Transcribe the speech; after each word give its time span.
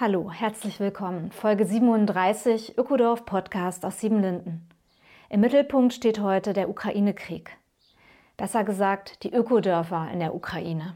Hallo, 0.00 0.30
herzlich 0.30 0.78
willkommen. 0.78 1.32
Folge 1.32 1.66
37 1.66 2.78
Ökodorf 2.78 3.24
Podcast 3.24 3.84
aus 3.84 4.00
Siebenlinden. 4.00 4.68
Im 5.28 5.40
Mittelpunkt 5.40 5.92
steht 5.92 6.20
heute 6.20 6.52
der 6.52 6.70
Ukraine-Krieg. 6.70 7.50
Besser 8.36 8.62
gesagt, 8.62 9.24
die 9.24 9.32
Ökodörfer 9.32 10.08
in 10.12 10.20
der 10.20 10.36
Ukraine. 10.36 10.94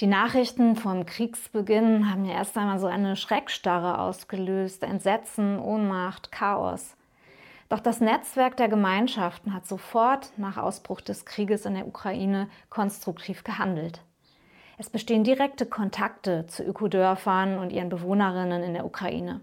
Die 0.00 0.06
Nachrichten 0.06 0.76
vom 0.76 1.06
Kriegsbeginn 1.06 2.10
haben 2.10 2.26
ja 2.26 2.34
erst 2.34 2.58
einmal 2.58 2.78
so 2.78 2.86
eine 2.86 3.16
Schreckstarre 3.16 3.98
ausgelöst, 3.98 4.82
Entsetzen, 4.82 5.58
Ohnmacht, 5.58 6.30
Chaos. 6.30 6.94
Doch 7.72 7.80
das 7.80 8.02
Netzwerk 8.02 8.58
der 8.58 8.68
Gemeinschaften 8.68 9.54
hat 9.54 9.66
sofort 9.66 10.34
nach 10.36 10.58
Ausbruch 10.58 11.00
des 11.00 11.24
Krieges 11.24 11.64
in 11.64 11.72
der 11.72 11.86
Ukraine 11.86 12.50
konstruktiv 12.68 13.44
gehandelt. 13.44 14.02
Es 14.76 14.90
bestehen 14.90 15.24
direkte 15.24 15.64
Kontakte 15.64 16.46
zu 16.48 16.64
Ökodörfern 16.64 17.58
und 17.58 17.72
ihren 17.72 17.88
Bewohnerinnen 17.88 18.62
in 18.62 18.74
der 18.74 18.84
Ukraine. 18.84 19.40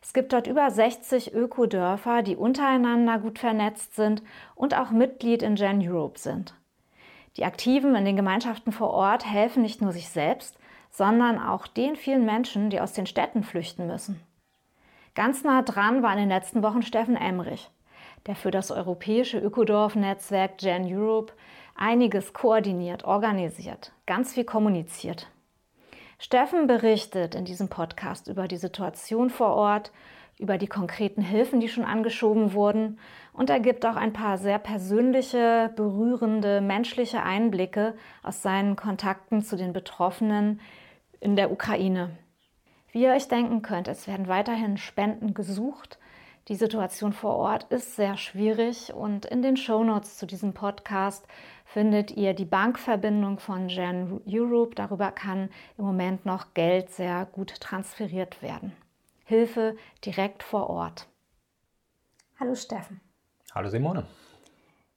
Es 0.00 0.12
gibt 0.12 0.32
dort 0.32 0.46
über 0.46 0.70
60 0.70 1.34
Ökodörfer, 1.34 2.22
die 2.22 2.36
untereinander 2.36 3.18
gut 3.18 3.40
vernetzt 3.40 3.96
sind 3.96 4.22
und 4.54 4.78
auch 4.78 4.92
Mitglied 4.92 5.42
in 5.42 5.56
Gen 5.56 5.82
Europe 5.82 6.20
sind. 6.20 6.54
Die 7.36 7.44
Aktiven 7.44 7.96
in 7.96 8.04
den 8.04 8.14
Gemeinschaften 8.14 8.70
vor 8.70 8.90
Ort 8.90 9.26
helfen 9.26 9.62
nicht 9.62 9.82
nur 9.82 9.90
sich 9.90 10.10
selbst, 10.10 10.60
sondern 10.90 11.40
auch 11.40 11.66
den 11.66 11.96
vielen 11.96 12.24
Menschen, 12.24 12.70
die 12.70 12.78
aus 12.78 12.92
den 12.92 13.06
Städten 13.06 13.42
flüchten 13.42 13.88
müssen. 13.88 14.20
Ganz 15.14 15.44
nah 15.44 15.60
dran 15.60 16.02
war 16.02 16.12
in 16.14 16.20
den 16.20 16.30
letzten 16.30 16.62
Wochen 16.62 16.80
Steffen 16.80 17.16
Emrich, 17.16 17.70
der 18.24 18.34
für 18.34 18.50
das 18.50 18.70
europäische 18.70 19.38
Ökodorf-Netzwerk 19.38 20.56
Gen 20.56 20.86
Europe 20.86 21.34
einiges 21.74 22.32
koordiniert, 22.32 23.04
organisiert, 23.04 23.92
ganz 24.06 24.32
viel 24.32 24.44
kommuniziert. 24.44 25.28
Steffen 26.18 26.66
berichtet 26.66 27.34
in 27.34 27.44
diesem 27.44 27.68
Podcast 27.68 28.28
über 28.28 28.48
die 28.48 28.56
Situation 28.56 29.28
vor 29.28 29.54
Ort, 29.54 29.92
über 30.38 30.56
die 30.56 30.66
konkreten 30.66 31.20
Hilfen, 31.20 31.60
die 31.60 31.68
schon 31.68 31.84
angeschoben 31.84 32.54
wurden 32.54 32.98
und 33.34 33.50
er 33.50 33.60
gibt 33.60 33.84
auch 33.84 33.96
ein 33.96 34.14
paar 34.14 34.38
sehr 34.38 34.58
persönliche, 34.58 35.70
berührende, 35.76 36.62
menschliche 36.62 37.22
Einblicke 37.22 37.94
aus 38.22 38.40
seinen 38.40 38.76
Kontakten 38.76 39.42
zu 39.42 39.56
den 39.56 39.74
Betroffenen 39.74 40.60
in 41.20 41.36
der 41.36 41.52
Ukraine. 41.52 42.16
Wie 42.92 43.04
ihr 43.04 43.12
euch 43.12 43.26
denken 43.26 43.62
könnt, 43.62 43.88
es 43.88 44.06
werden 44.06 44.28
weiterhin 44.28 44.76
Spenden 44.76 45.32
gesucht. 45.32 45.98
Die 46.48 46.56
Situation 46.56 47.14
vor 47.14 47.36
Ort 47.36 47.64
ist 47.72 47.96
sehr 47.96 48.18
schwierig 48.18 48.92
und 48.92 49.24
in 49.24 49.40
den 49.40 49.56
Shownotes 49.56 50.18
zu 50.18 50.26
diesem 50.26 50.52
Podcast 50.52 51.26
findet 51.64 52.10
ihr 52.10 52.34
die 52.34 52.44
Bankverbindung 52.44 53.38
von 53.38 53.68
Gen 53.68 54.20
Europe. 54.28 54.74
Darüber 54.74 55.10
kann 55.10 55.48
im 55.78 55.86
Moment 55.86 56.26
noch 56.26 56.52
Geld 56.52 56.90
sehr 56.90 57.24
gut 57.24 57.58
transferiert 57.60 58.42
werden. 58.42 58.72
Hilfe 59.24 59.74
direkt 60.04 60.42
vor 60.42 60.68
Ort. 60.68 61.08
Hallo 62.38 62.54
Steffen. 62.54 63.00
Hallo 63.54 63.70
Simone. 63.70 64.04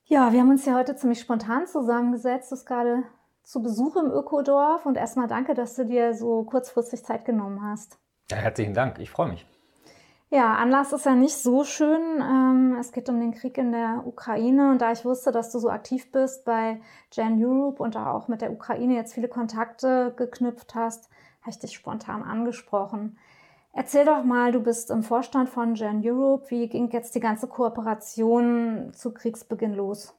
Ja, 0.03 0.33
wir 0.33 0.41
haben 0.41 0.49
uns 0.49 0.65
ja 0.65 0.75
heute 0.75 0.97
ziemlich 0.97 1.21
spontan 1.21 1.65
zusammengesetzt. 1.65 2.51
Du 2.51 2.55
bist 2.55 2.67
gerade 2.67 3.03
zu 3.45 3.61
Besuch 3.61 3.95
im 3.95 4.11
Ökodorf 4.11 4.85
und 4.85 4.97
erstmal 4.97 5.27
danke, 5.27 5.53
dass 5.53 5.75
du 5.75 5.85
dir 5.85 6.13
so 6.13 6.43
kurzfristig 6.43 7.03
Zeit 7.05 7.25
genommen 7.25 7.61
hast. 7.63 7.99
Ja, 8.29 8.37
herzlichen 8.37 8.73
Dank, 8.73 8.99
ich 8.99 9.11
freue 9.11 9.29
mich. 9.29 9.45
Ja, 10.31 10.55
Anlass 10.55 10.91
ist 10.91 11.05
ja 11.05 11.13
nicht 11.13 11.37
so 11.37 11.63
schön. 11.63 12.01
Ähm, 12.19 12.75
es 12.79 12.91
geht 12.91 13.07
um 13.07 13.19
den 13.19 13.33
Krieg 13.33 13.57
in 13.57 13.71
der 13.71 14.03
Ukraine 14.05 14.71
und 14.71 14.81
da 14.81 14.91
ich 14.91 15.05
wusste, 15.05 15.31
dass 15.31 15.51
du 15.51 15.59
so 15.59 15.69
aktiv 15.69 16.11
bist 16.11 16.43
bei 16.43 16.81
Gen 17.11 17.41
Europe 17.43 17.81
und 17.81 17.95
da 17.95 18.11
auch 18.11 18.27
mit 18.27 18.41
der 18.41 18.51
Ukraine 18.51 18.95
jetzt 18.95 19.13
viele 19.13 19.29
Kontakte 19.29 20.13
geknüpft 20.17 20.73
hast, 20.73 21.09
habe 21.41 21.51
ich 21.51 21.59
dich 21.59 21.73
spontan 21.73 22.23
angesprochen. 22.23 23.17
Erzähl 23.71 24.05
doch 24.05 24.23
mal, 24.23 24.51
du 24.51 24.61
bist 24.61 24.89
im 24.89 25.03
Vorstand 25.03 25.49
von 25.49 25.75
Gen 25.75 26.01
Europe. 26.03 26.49
Wie 26.49 26.67
ging 26.67 26.89
jetzt 26.89 27.13
die 27.13 27.19
ganze 27.19 27.47
Kooperation 27.47 28.91
zu 28.93 29.13
Kriegsbeginn 29.13 29.73
los? 29.73 30.15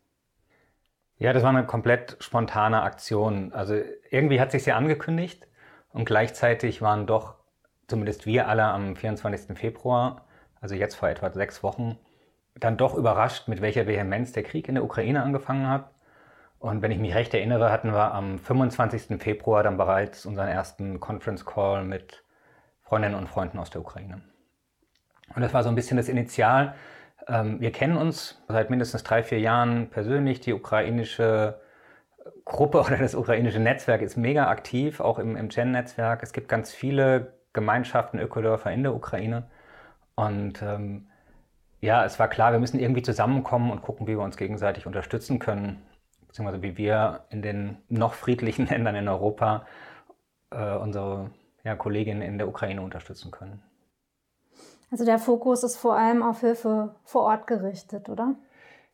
Ja, 1.18 1.32
das 1.32 1.42
war 1.42 1.50
eine 1.50 1.64
komplett 1.64 2.16
spontane 2.20 2.82
Aktion. 2.82 3.52
Also 3.52 3.74
irgendwie 4.10 4.40
hat 4.40 4.50
sich 4.50 4.64
sie 4.64 4.72
angekündigt 4.72 5.46
und 5.92 6.04
gleichzeitig 6.04 6.82
waren 6.82 7.06
doch 7.06 7.36
zumindest 7.88 8.26
wir 8.26 8.48
alle 8.48 8.64
am 8.64 8.96
24. 8.96 9.56
Februar, 9.56 10.24
also 10.60 10.74
jetzt 10.74 10.96
vor 10.96 11.08
etwa 11.08 11.30
sechs 11.32 11.62
Wochen, 11.62 11.98
dann 12.54 12.76
doch 12.76 12.94
überrascht, 12.94 13.48
mit 13.48 13.60
welcher 13.60 13.86
Vehemenz 13.86 14.32
der 14.32 14.42
Krieg 14.42 14.68
in 14.68 14.74
der 14.74 14.84
Ukraine 14.84 15.22
angefangen 15.22 15.68
hat. 15.68 15.90
Und 16.58 16.82
wenn 16.82 16.90
ich 16.90 16.98
mich 16.98 17.14
recht 17.14 17.34
erinnere, 17.34 17.70
hatten 17.70 17.92
wir 17.92 18.14
am 18.14 18.38
25. 18.38 19.22
Februar 19.22 19.62
dann 19.62 19.76
bereits 19.76 20.24
unseren 20.26 20.48
ersten 20.48 21.00
Conference 21.00 21.44
Call 21.44 21.84
mit 21.84 22.24
Freundinnen 22.82 23.14
und 23.14 23.28
Freunden 23.28 23.58
aus 23.58 23.70
der 23.70 23.82
Ukraine. 23.82 24.22
Und 25.34 25.42
das 25.42 25.52
war 25.52 25.62
so 25.62 25.68
ein 25.68 25.74
bisschen 25.74 25.96
das 25.96 26.08
Initial, 26.08 26.74
wir 27.28 27.72
kennen 27.72 27.96
uns 27.96 28.40
seit 28.46 28.70
mindestens 28.70 29.02
drei, 29.02 29.24
vier 29.24 29.40
Jahren 29.40 29.90
persönlich. 29.90 30.40
Die 30.40 30.52
ukrainische 30.52 31.60
Gruppe 32.44 32.80
oder 32.86 32.96
das 32.96 33.14
ukrainische 33.14 33.60
Netzwerk 33.60 34.02
ist 34.02 34.16
mega 34.16 34.48
aktiv, 34.48 35.00
auch 35.00 35.18
im, 35.18 35.36
im 35.36 35.48
Gen-Netzwerk. 35.48 36.22
Es 36.22 36.32
gibt 36.32 36.48
ganz 36.48 36.72
viele 36.72 37.34
Gemeinschaften, 37.52 38.18
Ökodörfer 38.18 38.70
in 38.70 38.82
der 38.82 38.94
Ukraine. 38.94 39.48
Und 40.14 40.62
ähm, 40.62 41.08
ja, 41.80 42.04
es 42.04 42.18
war 42.18 42.28
klar, 42.28 42.52
wir 42.52 42.58
müssen 42.58 42.80
irgendwie 42.80 43.02
zusammenkommen 43.02 43.70
und 43.70 43.82
gucken, 43.82 44.06
wie 44.06 44.16
wir 44.16 44.22
uns 44.22 44.36
gegenseitig 44.36 44.86
unterstützen 44.86 45.38
können, 45.38 45.82
beziehungsweise 46.26 46.62
wie 46.62 46.76
wir 46.76 47.26
in 47.30 47.42
den 47.42 47.78
noch 47.88 48.14
friedlichen 48.14 48.66
Ländern 48.68 48.94
in 48.94 49.08
Europa 49.08 49.66
äh, 50.50 50.76
unsere 50.76 51.30
ja, 51.64 51.74
Kolleginnen 51.74 52.22
in 52.22 52.38
der 52.38 52.48
Ukraine 52.48 52.82
unterstützen 52.82 53.30
können. 53.30 53.62
Also 54.90 55.04
der 55.04 55.18
Fokus 55.18 55.64
ist 55.64 55.76
vor 55.76 55.96
allem 55.96 56.22
auf 56.22 56.40
Hilfe 56.40 56.94
vor 57.04 57.22
Ort 57.22 57.46
gerichtet, 57.46 58.08
oder? 58.08 58.36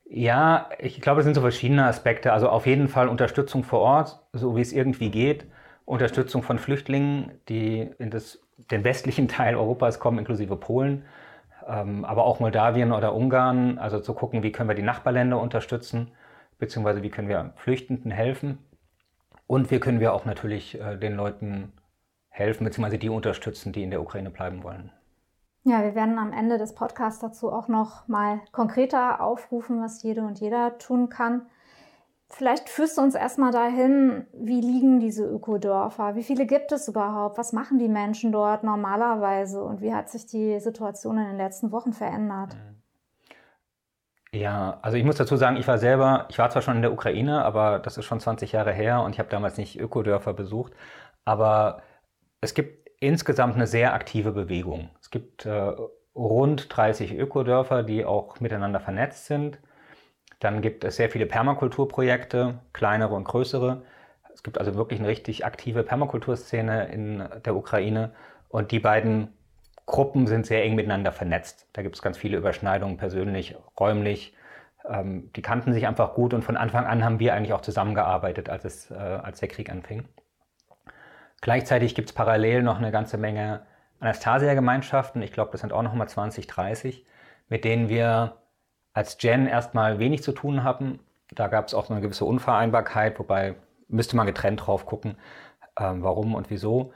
Ja, 0.05 0.69
ich 0.79 1.01
glaube, 1.01 1.21
es 1.21 1.25
sind 1.25 1.35
so 1.35 1.41
verschiedene 1.41 1.87
Aspekte. 1.87 2.33
Also 2.33 2.49
auf 2.49 2.67
jeden 2.67 2.89
Fall 2.89 3.09
Unterstützung 3.09 3.65
vor 3.65 3.81
Ort, 3.81 4.21
so 4.33 4.57
wie 4.57 4.61
es 4.61 4.73
irgendwie 4.73 5.11
geht. 5.11 5.47
Unterstützung 5.85 6.43
von 6.43 6.59
Flüchtlingen, 6.59 7.33
die 7.49 7.91
in 7.99 8.11
das, 8.11 8.41
den 8.71 8.85
westlichen 8.85 9.29
Teil 9.29 9.57
Europas 9.57 10.01
kommen, 10.01 10.19
inklusive 10.19 10.57
Polen, 10.57 11.05
ähm, 11.67 12.05
aber 12.05 12.25
auch 12.25 12.41
Moldawien 12.41 12.93
oder 12.93 13.15
Ungarn. 13.15 13.79
Also 13.79 14.01
zu 14.01 14.15
gucken, 14.15 14.43
wie 14.43 14.53
können 14.53 14.69
wir 14.69 14.77
die 14.77 14.83
Nachbarländer 14.83 15.41
unterstützen, 15.41 16.11
beziehungsweise 16.59 17.03
wie 17.03 17.11
können 17.11 17.29
wir 17.29 17.53
Flüchtenden 17.57 18.11
helfen. 18.11 18.59
Und 19.47 19.71
wie 19.71 19.81
können 19.81 20.01
wir 20.01 20.15
auch 20.15 20.25
natürlich 20.25 20.81
äh, 20.81 20.97
den 20.97 21.15
Leuten 21.15 21.73
helfen, 22.29 22.65
beziehungsweise 22.65 22.99
die 22.99 23.11
unterstützen, 23.11 23.73
die 23.73 23.83
in 23.83 23.91
der 23.91 24.01
Ukraine 24.01 24.31
bleiben 24.31 24.63
wollen. 24.63 24.91
Ja, 25.65 25.83
wir 25.83 25.95
werden 25.95 26.19
am 26.19 26.33
Ende 26.33 26.59
des 26.59 26.75
Podcasts 26.75 27.21
dazu 27.21 27.53
auch 27.53 27.69
noch 27.69 28.09
mal 28.09 28.41
konkreter 28.51 29.21
aufrufen, 29.21 29.81
was 29.81 30.03
jede 30.03 30.23
und 30.23 30.41
jeder 30.41 30.79
tun 30.79 31.09
kann. 31.09 31.47
Vielleicht 32.29 32.69
führst 32.69 32.97
du 32.97 33.03
uns 33.03 33.15
erstmal 33.15 33.53
dahin, 33.53 34.27
wie 34.33 34.61
liegen 34.61 34.99
diese 34.99 35.25
Ökodörfer? 35.25 36.17
Wie 36.17 36.23
viele 36.23 36.47
gibt 36.47 36.73
es 36.73 36.89
überhaupt? 36.89 37.39
Was 37.39 37.53
machen 37.53 37.79
die 37.79 37.89
Menschen 37.89 38.33
dort 38.33 38.65
normalerweise? 38.65 39.63
Und 39.63 39.83
wie 39.83 39.95
hat 39.95 40.09
sich 40.09 40.27
die 40.27 40.59
Situation 40.59 41.19
in 41.19 41.27
den 41.27 41.37
letzten 41.37 41.71
Wochen 41.71 41.93
verändert? 41.93 42.57
Ja, 44.35 44.79
also 44.81 44.97
ich 44.97 45.05
muss 45.05 45.17
dazu 45.17 45.37
sagen, 45.37 45.57
ich 45.59 45.69
war 45.69 45.77
selber, 45.77 46.27
ich 46.31 46.39
war 46.39 46.49
zwar 46.49 46.63
schon 46.63 46.77
in 46.77 46.83
der 46.83 46.93
Ukraine, 46.93 47.45
aber 47.45 47.79
das 47.79 47.99
ist 47.99 48.07
schon 48.07 48.19
20 48.19 48.51
Jahre 48.53 48.73
her 48.73 49.03
und 49.03 49.13
ich 49.13 49.19
habe 49.19 49.29
damals 49.29 49.59
nicht 49.59 49.79
Ökodörfer 49.79 50.33
besucht. 50.33 50.73
Aber 51.27 51.83
es 52.41 52.55
gibt 52.55 52.82
insgesamt 53.03 53.57
eine 53.57 53.67
sehr 53.67 53.95
aktive 53.95 54.33
Bewegung. 54.33 54.91
Es 55.01 55.11
gibt 55.11 55.45
äh, 55.45 55.73
rund 56.15 56.75
30 56.75 57.15
Ökodörfer, 57.15 57.83
die 57.83 58.05
auch 58.05 58.39
miteinander 58.41 58.81
vernetzt 58.81 59.27
sind. 59.27 59.59
Dann 60.39 60.63
gibt 60.63 60.85
es 60.85 60.97
sehr 60.97 61.11
viele 61.11 61.27
Permakulturprojekte, 61.27 62.61
kleinere 62.73 63.15
und 63.15 63.25
größere. 63.25 63.83
Es 64.33 64.43
gibt 64.43 64.59
also 64.59 64.77
wirklich 64.77 65.01
eine 65.01 65.09
richtig 65.09 65.45
aktive 65.45 65.83
Permakulturszene 65.83 66.93
in 66.93 67.29
der 67.45 67.57
Ukraine. 67.57 68.13
Und 68.49 68.71
die 68.71 68.81
beiden 68.81 69.33
Gruppen 69.87 70.29
sind 70.29 70.47
sehr 70.47 70.63
eng 70.63 70.77
miteinander 70.77 71.11
vernetzt. 71.11 71.67
Da 71.73 71.83
gibt 71.83 71.97
es 71.97 72.03
ganz 72.03 72.17
viele 72.17 72.37
Überschneidungen 72.37 72.99
persönlich, 72.99 73.57
räumlich. 73.79 74.37
Ähm, 74.89 75.31
die 75.35 75.43
kannten 75.43 75.73
sich 75.73 75.89
einfach 75.89 76.15
gut 76.15 76.35
und 76.35 76.45
von 76.45 76.57
Anfang 76.57 76.87
an 76.87 77.05
haben 77.05 77.19
wir 77.19 77.35
eigentlich 77.35 77.53
auch 77.53 77.63
zusammengearbeitet, 77.63 78.49
als, 78.49 78.65
es, 78.65 78.91
äh, 78.91 78.95
als 78.95 79.41
der 79.41 79.49
Krieg 79.49 79.71
anfing. 79.71 80.09
Gleichzeitig 81.43 81.95
gibt 81.95 82.09
es 82.09 82.15
parallel 82.15 82.63
noch 82.63 82.79
eine 82.79 82.93
ganze 82.93 83.19
Menge 83.19 83.67
Anastasia-Gemeinschaften, 84.01 85.23
ich 85.23 85.33
glaube, 85.33 85.53
das 85.53 85.61
sind 85.61 85.73
auch 85.73 85.83
noch 85.83 85.93
mal 85.93 86.09
20, 86.09 86.47
30, 86.47 87.05
mit 87.49 87.65
denen 87.65 87.89
wir 87.89 88.37
als 88.95 89.19
Gen 89.19 89.47
erstmal 89.47 89.99
wenig 89.99 90.23
zu 90.23 90.33
tun 90.33 90.65
haben. 90.65 91.01
Da 91.31 91.49
gab 91.49 91.67
es 91.67 91.75
auch 91.75 91.91
eine 91.91 92.01
gewisse 92.01 92.25
Unvereinbarkeit, 92.25 93.19
wobei 93.19 93.57
müsste 93.89 94.17
man 94.17 94.27
getrennt 94.27 94.67
drauf 94.67 94.87
gucken, 94.87 95.17
ähm, 95.79 96.03
warum 96.03 96.35
und 96.35 96.51
wieso. 96.51 96.93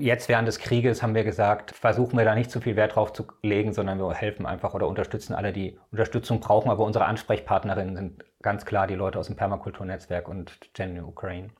Jetzt 0.00 0.28
während 0.28 0.46
des 0.46 0.58
Krieges 0.58 1.02
haben 1.02 1.14
wir 1.14 1.24
gesagt, 1.24 1.72
versuchen 1.72 2.16
wir 2.16 2.24
da 2.24 2.34
nicht 2.34 2.50
zu 2.50 2.60
viel 2.60 2.76
Wert 2.76 2.94
drauf 2.94 3.12
zu 3.12 3.26
legen, 3.42 3.72
sondern 3.72 3.98
wir 3.98 4.12
helfen 4.14 4.46
einfach 4.46 4.74
oder 4.74 4.86
unterstützen 4.86 5.34
alle, 5.34 5.52
die 5.52 5.78
Unterstützung 5.90 6.40
brauchen. 6.40 6.70
Aber 6.70 6.84
unsere 6.84 7.06
Ansprechpartnerinnen 7.06 7.96
sind 7.96 8.24
ganz 8.40 8.64
klar 8.64 8.86
die 8.86 8.94
Leute 8.94 9.18
aus 9.18 9.26
dem 9.26 9.36
Permakulturnetzwerk 9.36 10.28
und 10.28 10.72
Gen 10.74 11.02
Ukraine. 11.02 11.50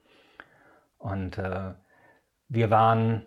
Und 0.98 1.38
äh, 1.38 1.74
wir 2.48 2.70
waren, 2.70 3.24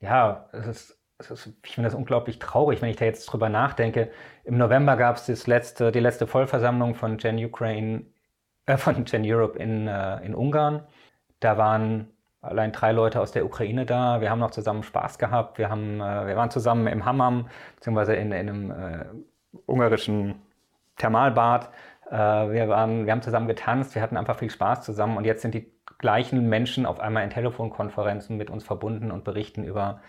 ja, 0.00 0.48
es 0.52 0.66
ist, 0.66 1.00
es 1.18 1.30
ist, 1.30 1.46
ich 1.64 1.74
finde 1.74 1.88
das 1.88 1.94
unglaublich 1.94 2.38
traurig, 2.38 2.82
wenn 2.82 2.90
ich 2.90 2.96
da 2.96 3.04
jetzt 3.04 3.26
drüber 3.26 3.48
nachdenke. 3.48 4.10
Im 4.44 4.58
November 4.58 4.96
gab 4.96 5.16
es 5.16 5.46
letzte, 5.46 5.92
die 5.92 6.00
letzte 6.00 6.26
Vollversammlung 6.26 6.94
von 6.94 7.16
Gen 7.16 7.42
Ukraine, 7.44 8.04
äh, 8.66 8.76
von 8.76 9.04
Gen 9.04 9.22
Europe 9.24 9.58
in, 9.58 9.88
äh, 9.88 10.24
in 10.24 10.34
Ungarn. 10.34 10.86
Da 11.40 11.56
waren 11.58 12.10
allein 12.40 12.72
drei 12.72 12.92
Leute 12.92 13.20
aus 13.20 13.32
der 13.32 13.44
Ukraine 13.44 13.86
da. 13.86 14.20
Wir 14.20 14.30
haben 14.30 14.38
noch 14.38 14.50
zusammen 14.50 14.82
Spaß 14.82 15.18
gehabt. 15.18 15.58
Wir, 15.58 15.70
haben, 15.70 16.00
äh, 16.00 16.26
wir 16.26 16.36
waren 16.36 16.50
zusammen 16.50 16.86
im 16.86 17.04
Hammam, 17.04 17.48
beziehungsweise 17.76 18.14
in, 18.14 18.32
in 18.32 18.48
einem 18.48 18.70
äh, 18.70 19.04
ungarischen 19.66 20.42
Thermalbad. 20.96 21.70
Äh, 22.10 22.16
wir, 22.16 22.68
waren, 22.68 23.06
wir 23.06 23.12
haben 23.12 23.22
zusammen 23.22 23.48
getanzt. 23.48 23.94
Wir 23.94 24.02
hatten 24.02 24.16
einfach 24.16 24.38
viel 24.38 24.50
Spaß 24.50 24.82
zusammen. 24.82 25.16
Und 25.16 25.24
jetzt 25.24 25.42
sind 25.42 25.54
die 25.54 25.73
gleichen 25.98 26.48
Menschen 26.48 26.86
auf 26.86 27.00
einmal 27.00 27.24
in 27.24 27.30
Telefonkonferenzen 27.30 28.36
mit 28.36 28.50
uns 28.50 28.64
verbunden 28.64 29.10
und 29.10 29.24
berichten 29.24 29.64
über 29.64 30.00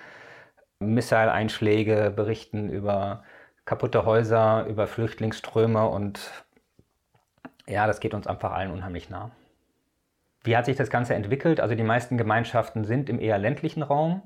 Missile-Einschläge, 0.80 2.12
berichten 2.16 2.70
über 2.70 3.24
kaputte 3.66 4.06
Häuser, 4.06 4.66
über 4.68 4.88
Flüchtlingsströme 4.88 5.88
und 5.88 6.32
ja, 7.68 7.88
das 7.88 8.00
geht 8.00 8.14
uns 8.14 8.28
einfach 8.28 8.52
allen 8.52 8.72
unheimlich 8.72 9.10
nah. 9.10 9.32
Wie 10.44 10.56
hat 10.56 10.66
sich 10.66 10.76
das 10.76 10.92
Ganze 10.92 11.16
entwickelt? 11.16 11.60
Also 11.60 11.74
die 11.74 11.84
meisten 11.84 12.18
Gemeinschaften 12.18 12.86
sind 12.86 13.10
im 13.10 13.20
eher 13.20 13.40
ländlichen 13.40 13.82
Raum 13.82 14.22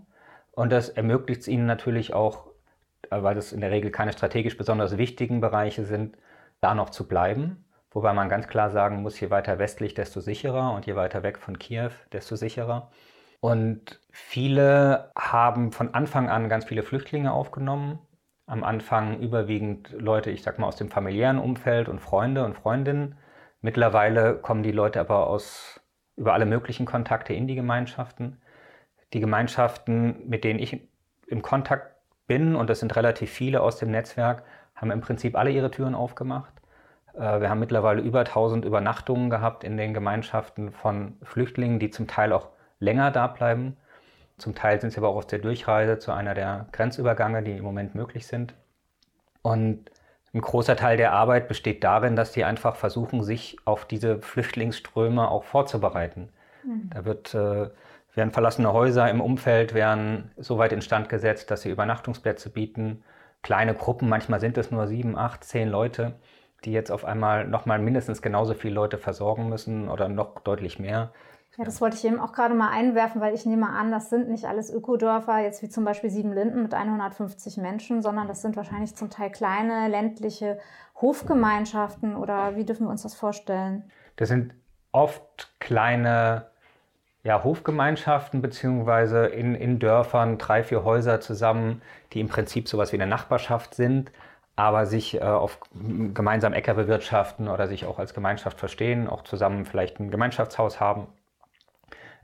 und 0.51 0.71
das 0.71 0.89
ermöglicht 0.89 1.41
es 1.41 1.47
ihnen 1.47 1.65
natürlich 1.65 2.13
auch, 2.13 2.47
weil 3.09 3.35
das 3.35 3.53
in 3.53 3.61
der 3.61 3.71
Regel 3.71 3.91
keine 3.91 4.11
strategisch 4.11 4.57
besonders 4.57 4.97
wichtigen 4.97 5.39
Bereiche 5.39 5.85
sind, 5.85 6.17
da 6.59 6.75
noch 6.75 6.89
zu 6.89 7.07
bleiben. 7.07 7.63
Wobei 7.91 8.13
man 8.13 8.29
ganz 8.29 8.47
klar 8.47 8.69
sagen 8.69 9.01
muss, 9.01 9.19
je 9.19 9.29
weiter 9.29 9.57
westlich, 9.57 9.93
desto 9.93 10.19
sicherer 10.19 10.73
und 10.73 10.85
je 10.85 10.95
weiter 10.95 11.23
weg 11.23 11.39
von 11.39 11.57
Kiew, 11.57 11.91
desto 12.11 12.35
sicherer. 12.35 12.91
Und 13.39 13.99
viele 14.11 15.11
haben 15.17 15.71
von 15.71 15.93
Anfang 15.93 16.29
an 16.29 16.49
ganz 16.49 16.65
viele 16.65 16.83
Flüchtlinge 16.83 17.31
aufgenommen. 17.31 17.99
Am 18.45 18.63
Anfang 18.63 19.19
überwiegend 19.19 19.91
Leute, 19.91 20.29
ich 20.31 20.43
sag 20.43 20.59
mal, 20.59 20.67
aus 20.67 20.75
dem 20.75 20.89
familiären 20.89 21.39
Umfeld 21.39 21.87
und 21.87 21.99
Freunde 21.99 22.43
und 22.45 22.55
Freundinnen. 22.55 23.17
Mittlerweile 23.61 24.35
kommen 24.35 24.63
die 24.63 24.71
Leute 24.71 24.99
aber 24.99 25.27
aus 25.27 25.81
über 26.15 26.33
alle 26.33 26.45
möglichen 26.45 26.85
Kontakte 26.85 27.33
in 27.33 27.47
die 27.47 27.55
Gemeinschaften. 27.55 28.41
Die 29.13 29.19
Gemeinschaften, 29.19 30.27
mit 30.27 30.43
denen 30.43 30.59
ich 30.59 30.87
im 31.27 31.41
Kontakt 31.41 31.95
bin, 32.27 32.55
und 32.55 32.69
das 32.69 32.79
sind 32.79 32.95
relativ 32.95 33.31
viele 33.31 33.61
aus 33.61 33.77
dem 33.77 33.89
Netzwerk, 33.91 34.43
haben 34.75 34.91
im 34.91 35.01
Prinzip 35.01 35.35
alle 35.35 35.51
ihre 35.51 35.71
Türen 35.71 35.95
aufgemacht. 35.95 36.58
Äh, 37.19 37.41
wir 37.41 37.49
haben 37.49 37.59
mittlerweile 37.59 38.01
über 38.01 38.19
1000 38.19 38.65
Übernachtungen 38.65 39.29
gehabt 39.29 39.63
in 39.63 39.77
den 39.77 39.93
Gemeinschaften 39.93 40.71
von 40.71 41.17
Flüchtlingen, 41.21 41.79
die 41.79 41.89
zum 41.89 42.07
Teil 42.07 42.33
auch 42.33 42.49
länger 42.79 43.11
da 43.11 43.27
bleiben. 43.27 43.77
Zum 44.37 44.55
Teil 44.55 44.79
sind 44.79 44.91
sie 44.91 44.97
aber 44.97 45.09
auch 45.09 45.17
aus 45.17 45.27
der 45.27 45.39
Durchreise 45.39 45.99
zu 45.99 46.13
einer 46.13 46.33
der 46.33 46.67
Grenzübergänge, 46.71 47.43
die 47.43 47.57
im 47.57 47.63
Moment 47.63 47.93
möglich 47.93 48.25
sind. 48.25 48.53
Und 49.41 49.91
ein 50.33 50.41
großer 50.41 50.75
Teil 50.75 50.95
der 50.95 51.11
Arbeit 51.11 51.47
besteht 51.47 51.83
darin, 51.83 52.15
dass 52.15 52.31
die 52.31 52.45
einfach 52.45 52.75
versuchen, 52.75 53.23
sich 53.23 53.57
auf 53.65 53.85
diese 53.85 54.19
Flüchtlingsströme 54.21 55.29
auch 55.29 55.43
vorzubereiten. 55.43 56.29
Mhm. 56.63 56.89
Da 56.93 57.03
wird, 57.03 57.33
äh, 57.33 57.69
werden 58.15 58.31
verlassene 58.31 58.71
Häuser 58.71 59.09
im 59.09 59.21
Umfeld 59.21 59.73
werden 59.73 60.31
so 60.37 60.57
weit 60.57 60.71
instand 60.71 61.09
gesetzt, 61.09 61.51
dass 61.51 61.61
sie 61.61 61.69
Übernachtungsplätze 61.69 62.49
bieten. 62.49 63.03
Kleine 63.41 63.73
Gruppen, 63.73 64.07
manchmal 64.07 64.39
sind 64.39 64.57
es 64.57 64.71
nur 64.71 64.87
sieben, 64.87 65.17
acht, 65.17 65.43
zehn 65.43 65.69
Leute, 65.69 66.15
die 66.65 66.71
jetzt 66.71 66.91
auf 66.91 67.05
einmal 67.05 67.47
nochmal 67.47 67.79
mindestens 67.79 68.21
genauso 68.21 68.53
viele 68.53 68.73
Leute 68.73 68.97
versorgen 68.97 69.49
müssen 69.49 69.89
oder 69.89 70.09
noch 70.09 70.39
deutlich 70.39 70.79
mehr. 70.79 71.11
Ja, 71.57 71.65
das 71.65 71.81
wollte 71.81 71.97
ich 71.97 72.05
eben 72.05 72.19
auch 72.19 72.31
gerade 72.31 72.53
mal 72.53 72.69
einwerfen, 72.69 73.19
weil 73.19 73.33
ich 73.33 73.45
nehme 73.45 73.67
an, 73.67 73.91
das 73.91 74.09
sind 74.09 74.29
nicht 74.29 74.45
alles 74.45 74.71
Ökodörfer, 74.71 75.39
jetzt 75.39 75.61
wie 75.61 75.69
zum 75.69 75.83
Beispiel 75.83 76.09
Siebenlinden 76.09 76.61
mit 76.63 76.73
150 76.73 77.57
Menschen, 77.57 78.01
sondern 78.01 78.27
das 78.27 78.41
sind 78.41 78.55
wahrscheinlich 78.55 78.95
zum 78.95 79.09
Teil 79.09 79.29
kleine 79.29 79.89
ländliche 79.89 80.59
Hofgemeinschaften 81.01 82.15
oder 82.15 82.55
wie 82.55 82.65
dürfen 82.65 82.85
wir 82.85 82.91
uns 82.91 83.03
das 83.03 83.15
vorstellen? 83.15 83.91
Das 84.15 84.29
sind 84.29 84.53
oft 84.91 85.49
kleine 85.59 86.45
ja, 87.23 87.43
Hofgemeinschaften 87.43 88.41
beziehungsweise 88.41 89.25
in, 89.25 89.55
in 89.55 89.79
Dörfern 89.79 90.37
drei, 90.37 90.63
vier 90.63 90.83
Häuser 90.83 91.19
zusammen, 91.19 91.81
die 92.13 92.21
im 92.21 92.29
Prinzip 92.29 92.69
sowas 92.69 92.93
wie 92.93 92.97
eine 92.97 93.07
Nachbarschaft 93.07 93.75
sind, 93.75 94.11
aber 94.59 94.85
sich 94.85 95.15
äh, 95.15 95.21
auf 95.21 95.57
gemeinsam 96.13 96.51
Äcker 96.51 96.73
bewirtschaften 96.73 97.47
oder 97.47 97.69
sich 97.69 97.85
auch 97.85 97.97
als 97.97 98.13
Gemeinschaft 98.13 98.59
verstehen, 98.59 99.07
auch 99.07 99.23
zusammen 99.23 99.65
vielleicht 99.65 100.01
ein 100.01 100.11
Gemeinschaftshaus 100.11 100.81
haben. 100.81 101.07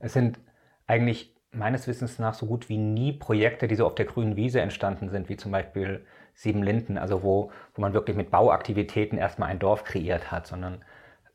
Es 0.02 0.12
sind 0.12 0.38
eigentlich 0.86 1.34
meines 1.52 1.88
Wissens 1.88 2.20
nach 2.20 2.34
so 2.34 2.46
gut 2.46 2.68
wie 2.68 2.78
nie 2.78 3.14
Projekte, 3.14 3.70
die 3.70 3.76
so 3.76 3.86
auf 3.86 3.96
der 3.96 4.06
grünen 4.06 4.36
Wiese 4.36 4.60
entstanden 4.60 5.08
sind, 5.08 5.30
wie 5.30 5.38
zum 5.38 5.54
Beispiel 5.54 6.06
Sieben 6.34 6.62
Linden, 6.62 6.98
also 6.98 7.24
wo, 7.24 7.52
wo 7.74 7.82
man 7.82 7.94
wirklich 7.94 8.18
mit 8.18 8.32
Bauaktivitäten 8.32 9.18
erstmal 9.18 9.50
ein 9.50 9.60
Dorf 9.60 9.86
kreiert 9.86 10.30
hat, 10.30 10.46
sondern 10.46 10.84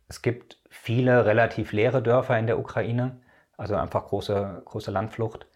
es 0.06 0.20
gibt 0.20 0.58
viele 0.69 1.25
relativ 1.25 1.73
leere 1.73 2.02
Dörfer 2.02 2.38
in 2.38 2.47
der 2.47 2.58
Ukraine, 2.58 3.17
also 3.56 3.75
einfach 3.75 4.05
große, 4.08 4.61
große 4.67 4.91
Landflucht. 4.91 5.47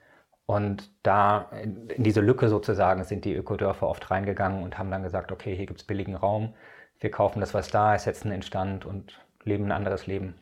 Und 0.47 0.91
da 1.03 1.51
in, 1.63 1.89
diese 1.97 2.21
Lücke 2.21 2.49
sozusagen 2.49 3.05
sind 3.05 3.25
die 3.25 3.35
Ökodörfer 3.35 3.89
oft 3.89 4.11
reingegangen 4.11 4.63
und 4.63 4.79
haben 4.79 4.91
dann 4.91 5.03
gesagt, 5.03 5.33
okay, 5.33 5.57
hier 5.57 5.67
gibt 5.67 5.81
es 5.81 5.87
billigen 5.87 6.15
Raum, 6.15 6.55
wir 7.01 7.11
kaufen 7.11 7.41
das, 7.41 7.55
was 7.55 7.69
da 7.69 7.95
ist, 7.95 8.05
setzen 8.05 8.31
in 8.31 8.43
Stand 8.43 8.85
und 8.85 9.21
leben 9.43 9.65
ein 9.67 9.73
anderes 9.73 10.07
Leben. 10.07 10.35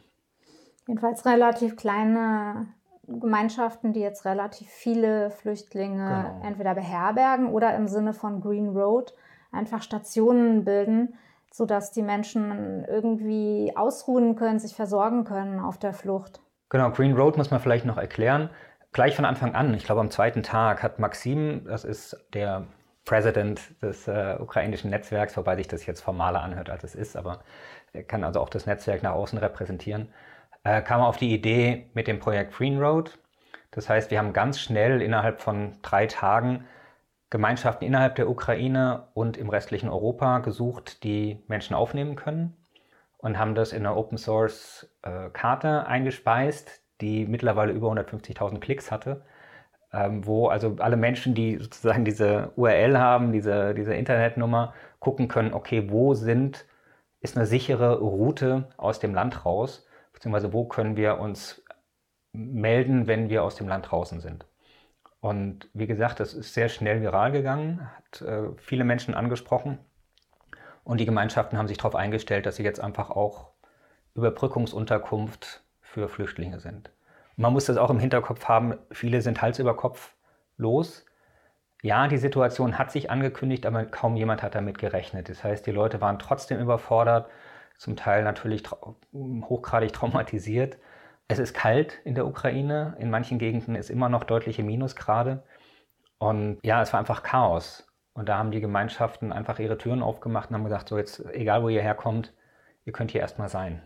Jedenfalls 0.86 1.24
relativ 1.24 1.76
kleine 1.76 2.66
Gemeinschaften, 3.06 3.92
die 3.92 4.00
jetzt 4.00 4.24
relativ 4.24 4.68
viele 4.68 5.30
Flüchtlinge 5.30 6.26
genau. 6.26 6.46
entweder 6.46 6.74
beherbergen 6.74 7.48
oder 7.48 7.74
im 7.74 7.88
Sinne 7.88 8.12
von 8.12 8.40
Green 8.40 8.76
Road 8.76 9.14
einfach 9.50 9.82
Stationen 9.82 10.64
bilden, 10.64 11.14
sodass 11.52 11.92
die 11.92 12.02
Menschen 12.02 12.84
irgendwie 12.88 13.72
ausruhen 13.76 14.36
können, 14.36 14.58
sich 14.58 14.74
versorgen 14.74 15.24
können 15.24 15.60
auf 15.60 15.78
der 15.78 15.92
Flucht. 15.92 16.40
Genau, 16.68 16.90
Green 16.90 17.16
Road 17.16 17.36
muss 17.36 17.50
man 17.50 17.60
vielleicht 17.60 17.84
noch 17.84 17.98
erklären 17.98 18.50
gleich 18.92 19.16
von 19.16 19.24
Anfang 19.24 19.54
an, 19.54 19.74
ich 19.74 19.84
glaube 19.84 20.00
am 20.00 20.10
zweiten 20.10 20.42
Tag, 20.42 20.82
hat 20.82 20.98
Maxim, 20.98 21.64
das 21.64 21.84
ist 21.84 22.16
der 22.34 22.66
President 23.04 23.60
des 23.82 24.06
äh, 24.06 24.36
ukrainischen 24.38 24.90
Netzwerks, 24.90 25.36
wobei 25.36 25.56
sich 25.56 25.66
das 25.66 25.86
jetzt 25.86 26.02
formaler 26.02 26.42
anhört, 26.42 26.70
als 26.70 26.84
es 26.84 26.94
ist, 26.94 27.16
aber 27.16 27.40
er 27.92 28.04
kann 28.04 28.22
also 28.24 28.40
auch 28.40 28.48
das 28.48 28.66
Netzwerk 28.66 29.02
nach 29.02 29.12
außen 29.12 29.38
repräsentieren, 29.38 30.12
äh, 30.64 30.82
kam 30.82 31.00
auf 31.00 31.16
die 31.16 31.32
Idee 31.34 31.90
mit 31.94 32.06
dem 32.06 32.20
Projekt 32.20 32.54
Green 32.54 32.78
Road. 32.80 33.18
Das 33.72 33.88
heißt, 33.88 34.10
wir 34.10 34.18
haben 34.18 34.32
ganz 34.32 34.60
schnell 34.60 35.02
innerhalb 35.02 35.40
von 35.40 35.78
drei 35.82 36.06
Tagen 36.06 36.66
Gemeinschaften 37.30 37.86
innerhalb 37.86 38.16
der 38.16 38.28
Ukraine 38.28 39.08
und 39.14 39.38
im 39.38 39.48
restlichen 39.48 39.88
Europa 39.88 40.40
gesucht, 40.40 41.02
die 41.02 41.42
Menschen 41.48 41.74
aufnehmen 41.74 42.14
können 42.14 42.54
und 43.16 43.38
haben 43.38 43.54
das 43.54 43.72
in 43.72 43.86
eine 43.86 43.96
Open 43.96 44.18
Source 44.18 44.86
äh, 45.00 45.30
Karte 45.30 45.86
eingespeist, 45.86 46.81
die 47.02 47.26
mittlerweile 47.26 47.72
über 47.72 47.88
150.000 47.88 48.60
Klicks 48.60 48.90
hatte, 48.90 49.22
ähm, 49.92 50.26
wo 50.26 50.48
also 50.48 50.76
alle 50.78 50.96
Menschen, 50.96 51.34
die 51.34 51.58
sozusagen 51.58 52.04
diese 52.04 52.52
URL 52.56 52.98
haben, 52.98 53.32
diese, 53.32 53.74
diese 53.74 53.94
Internetnummer, 53.94 54.72
gucken 55.00 55.28
können, 55.28 55.52
okay, 55.52 55.90
wo 55.90 56.14
sind, 56.14 56.64
ist 57.20 57.36
eine 57.36 57.46
sichere 57.46 57.98
Route 57.98 58.68
aus 58.76 59.00
dem 59.00 59.14
Land 59.14 59.44
raus, 59.44 59.86
beziehungsweise 60.12 60.52
wo 60.52 60.64
können 60.64 60.96
wir 60.96 61.18
uns 61.18 61.62
melden, 62.32 63.06
wenn 63.06 63.28
wir 63.28 63.42
aus 63.42 63.56
dem 63.56 63.68
Land 63.68 63.90
draußen 63.90 64.20
sind. 64.20 64.46
Und 65.20 65.68
wie 65.74 65.86
gesagt, 65.86 66.20
das 66.20 66.34
ist 66.34 66.54
sehr 66.54 66.68
schnell 66.68 67.00
viral 67.00 67.30
gegangen, 67.30 67.88
hat 67.96 68.22
äh, 68.22 68.48
viele 68.56 68.84
Menschen 68.84 69.14
angesprochen. 69.14 69.78
Und 70.84 70.98
die 70.98 71.06
Gemeinschaften 71.06 71.58
haben 71.58 71.68
sich 71.68 71.78
darauf 71.78 71.94
eingestellt, 71.94 72.46
dass 72.46 72.56
sie 72.56 72.64
jetzt 72.64 72.80
einfach 72.80 73.10
auch 73.10 73.50
Überbrückungsunterkunft 74.14 75.61
für 75.92 76.08
Flüchtlinge 76.08 76.58
sind. 76.60 76.90
Man 77.36 77.52
muss 77.52 77.66
das 77.66 77.76
auch 77.76 77.90
im 77.90 77.98
Hinterkopf 77.98 78.46
haben, 78.46 78.74
viele 78.90 79.22
sind 79.22 79.42
Hals 79.42 79.58
über 79.58 79.76
Kopf 79.76 80.14
los. 80.56 81.04
ja, 81.82 82.06
die 82.08 82.18
Situation 82.18 82.78
hat 82.78 82.92
sich 82.92 83.10
angekündigt, 83.10 83.66
aber 83.66 83.84
kaum 83.84 84.16
jemand 84.16 84.42
hat 84.42 84.54
damit 84.54 84.78
gerechnet. 84.78 85.28
Das 85.28 85.42
heißt, 85.44 85.66
die 85.66 85.72
Leute 85.72 86.00
waren 86.00 86.18
trotzdem 86.18 86.60
überfordert, 86.60 87.28
zum 87.76 87.96
Teil 87.96 88.22
natürlich 88.24 88.62
tra 88.62 88.76
hochgradig 89.14 89.92
traumatisiert. 89.92 90.78
Es 91.28 91.38
ist 91.40 91.54
kalt 91.54 91.98
in 92.04 92.14
der 92.14 92.26
Ukraine. 92.26 92.96
In 92.98 93.10
manchen 93.10 93.38
Gegenden 93.38 93.74
ist 93.74 93.90
immer 93.90 94.08
noch 94.08 94.24
deutliche 94.24 94.62
Minusgrade. 94.62 95.42
Und 96.18 96.58
ja, 96.62 96.82
es 96.82 96.92
war 96.92 97.00
einfach 97.00 97.22
Chaos. 97.24 97.86
Und 98.14 98.28
da 98.28 98.38
haben 98.38 98.52
die 98.52 98.60
Gemeinschaften 98.60 99.32
einfach 99.32 99.58
ihre 99.58 99.78
Türen 99.78 100.02
aufgemacht 100.02 100.50
und 100.50 100.56
haben 100.56 100.64
gesagt, 100.64 100.88
so 100.88 100.98
jetzt, 100.98 101.24
egal 101.32 101.62
wo 101.62 101.68
ihr 101.68 101.82
herkommt, 101.82 102.32
ihr 102.84 102.92
könnt 102.92 103.10
hier 103.10 103.22
erstmal 103.22 103.48
sein. 103.48 103.82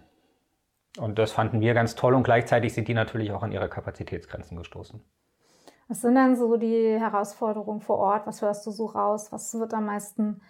Und 0.98 1.18
das 1.18 1.32
fanden 1.32 1.60
wir 1.60 1.74
ganz 1.74 1.94
toll 1.94 2.14
und 2.14 2.22
gleichzeitig 2.22 2.74
sind 2.74 2.88
die 2.88 2.94
natürlich 2.94 3.32
auch 3.32 3.42
an 3.42 3.52
ihre 3.52 3.68
Kapazitätsgrenzen 3.68 4.56
gestoßen. 4.56 5.02
Was 5.88 6.00
sind 6.00 6.16
denn 6.16 6.36
so 6.36 6.56
die 6.56 6.98
Herausforderungen 6.98 7.80
vor 7.80 7.98
Ort? 7.98 8.26
Was 8.26 8.42
hörst 8.42 8.66
du 8.66 8.70
so 8.70 8.86
raus? 8.86 9.30
Was 9.30 9.54
wird 9.58 9.72
am 9.72 9.86
meisten 9.86 10.40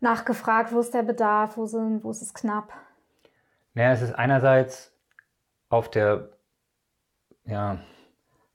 nachgefragt? 0.00 0.72
Wo 0.72 0.80
ist 0.80 0.94
der 0.94 1.02
Bedarf? 1.02 1.56
Wo, 1.56 1.66
sind, 1.66 2.04
wo 2.04 2.10
ist 2.10 2.22
es 2.22 2.32
knapp? 2.32 2.72
Naja, 3.74 3.92
es 3.92 4.02
ist 4.02 4.14
einerseits 4.14 4.92
auf 5.68 5.90
der, 5.90 6.30
ja, 7.44 7.72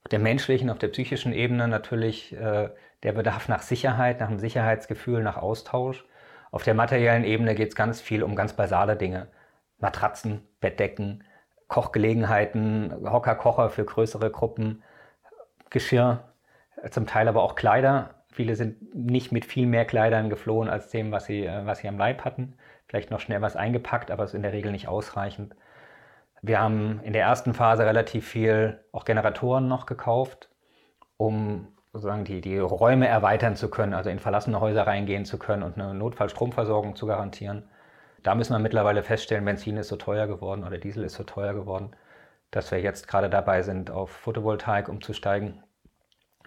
auf 0.02 0.08
der 0.10 0.18
menschlichen, 0.18 0.70
auf 0.70 0.78
der 0.78 0.88
psychischen 0.88 1.32
Ebene 1.32 1.68
natürlich 1.68 2.32
äh, 2.34 2.70
der 3.04 3.12
Bedarf 3.12 3.48
nach 3.48 3.62
Sicherheit, 3.62 4.20
nach 4.20 4.28
einem 4.28 4.40
Sicherheitsgefühl, 4.40 5.22
nach 5.22 5.36
Austausch. 5.36 6.04
Auf 6.50 6.62
der 6.64 6.74
materiellen 6.74 7.24
Ebene 7.24 7.54
geht 7.54 7.68
es 7.68 7.76
ganz 7.76 8.00
viel 8.00 8.22
um 8.22 8.34
ganz 8.34 8.54
basale 8.54 8.96
Dinge. 8.96 9.28
Matratzen, 9.78 10.46
Bettdecken, 10.60 11.24
Kochgelegenheiten, 11.68 12.92
Hocker, 13.04 13.34
Kocher 13.34 13.70
für 13.70 13.84
größere 13.84 14.30
Gruppen, 14.30 14.82
Geschirr, 15.70 16.24
zum 16.90 17.06
Teil 17.06 17.28
aber 17.28 17.42
auch 17.42 17.54
Kleider. 17.54 18.10
Viele 18.30 18.56
sind 18.56 18.94
nicht 18.94 19.32
mit 19.32 19.44
viel 19.44 19.66
mehr 19.66 19.84
Kleidern 19.84 20.28
geflohen 20.28 20.68
als 20.68 20.90
dem, 20.90 21.12
was 21.12 21.24
sie, 21.26 21.46
äh, 21.46 21.66
was 21.66 21.78
sie 21.78 21.88
am 21.88 21.98
Leib 21.98 22.24
hatten. 22.24 22.56
Vielleicht 22.86 23.10
noch 23.10 23.20
schnell 23.20 23.42
was 23.42 23.56
eingepackt, 23.56 24.10
aber 24.10 24.24
es 24.24 24.30
ist 24.30 24.34
in 24.34 24.42
der 24.42 24.52
Regel 24.52 24.72
nicht 24.72 24.88
ausreichend. 24.88 25.54
Wir 26.42 26.60
haben 26.60 27.00
in 27.02 27.12
der 27.12 27.22
ersten 27.22 27.54
Phase 27.54 27.86
relativ 27.86 28.28
viel 28.28 28.84
auch 28.92 29.04
Generatoren 29.04 29.66
noch 29.66 29.86
gekauft, 29.86 30.50
um 31.16 31.68
sozusagen 31.92 32.24
die, 32.24 32.40
die 32.40 32.58
Räume 32.58 33.06
erweitern 33.08 33.56
zu 33.56 33.70
können, 33.70 33.94
also 33.94 34.10
in 34.10 34.18
verlassene 34.18 34.60
Häuser 34.60 34.86
reingehen 34.86 35.24
zu 35.24 35.38
können 35.38 35.62
und 35.62 35.78
eine 35.78 35.94
Notfallstromversorgung 35.94 36.96
zu 36.96 37.06
garantieren. 37.06 37.68
Da 38.24 38.34
müssen 38.34 38.54
wir 38.54 38.58
mittlerweile 38.58 39.02
feststellen, 39.02 39.44
Benzin 39.44 39.76
ist 39.76 39.88
so 39.88 39.96
teuer 39.96 40.26
geworden 40.26 40.64
oder 40.64 40.78
Diesel 40.78 41.04
ist 41.04 41.14
so 41.14 41.24
teuer 41.24 41.52
geworden, 41.52 41.94
dass 42.50 42.70
wir 42.70 42.80
jetzt 42.80 43.06
gerade 43.06 43.28
dabei 43.28 43.62
sind, 43.62 43.90
auf 43.90 44.10
Photovoltaik 44.10 44.88
umzusteigen. 44.88 45.62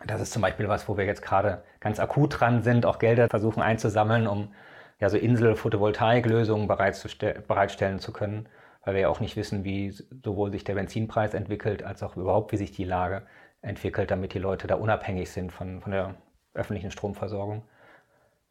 Das 0.05 0.19
ist 0.19 0.34
zum 0.34 0.41
Beispiel 0.41 0.67
was, 0.67 0.89
wo 0.89 0.98
wir 0.98 1.05
jetzt 1.05 1.22
gerade 1.22 1.63
ganz 1.79 2.00
akut 2.00 2.39
dran 2.39 2.63
sind, 2.63 2.88
auch 2.88 2.98
Gelder 2.98 3.29
versuchen 3.29 3.62
einzusammeln, 3.62 4.25
um 4.25 4.53
ja 5.00 5.10
so 5.10 5.17
Insel-Photovoltaiklösungen 5.17 6.67
bereitstellen 6.67 8.00
zu 8.00 8.12
können, 8.12 8.50
weil 8.84 8.96
wir 8.96 9.01
ja 9.01 9.10
auch 9.10 9.19
nicht 9.19 9.36
wissen, 9.36 9.63
wie 9.63 9.91
sowohl 9.91 10.51
sich 10.51 10.63
der 10.63 10.75
Benzinpreis 10.75 11.36
entwickelt, 11.36 11.84
als 11.84 12.01
auch 12.01 12.17
überhaupt, 12.17 12.51
wie 12.53 12.57
sich 12.57 12.72
die 12.72 12.86
Lage 12.86 13.27
entwickelt, 13.62 14.10
damit 14.10 14.34
die 14.34 14.39
Leute 14.39 14.65
da 14.65 14.75
unabhängig 14.75 15.29
sind 15.29 15.51
von, 15.51 15.81
von 15.81 15.91
der 15.91 16.15
öffentlichen 16.55 16.89
Stromversorgung. 16.89 17.63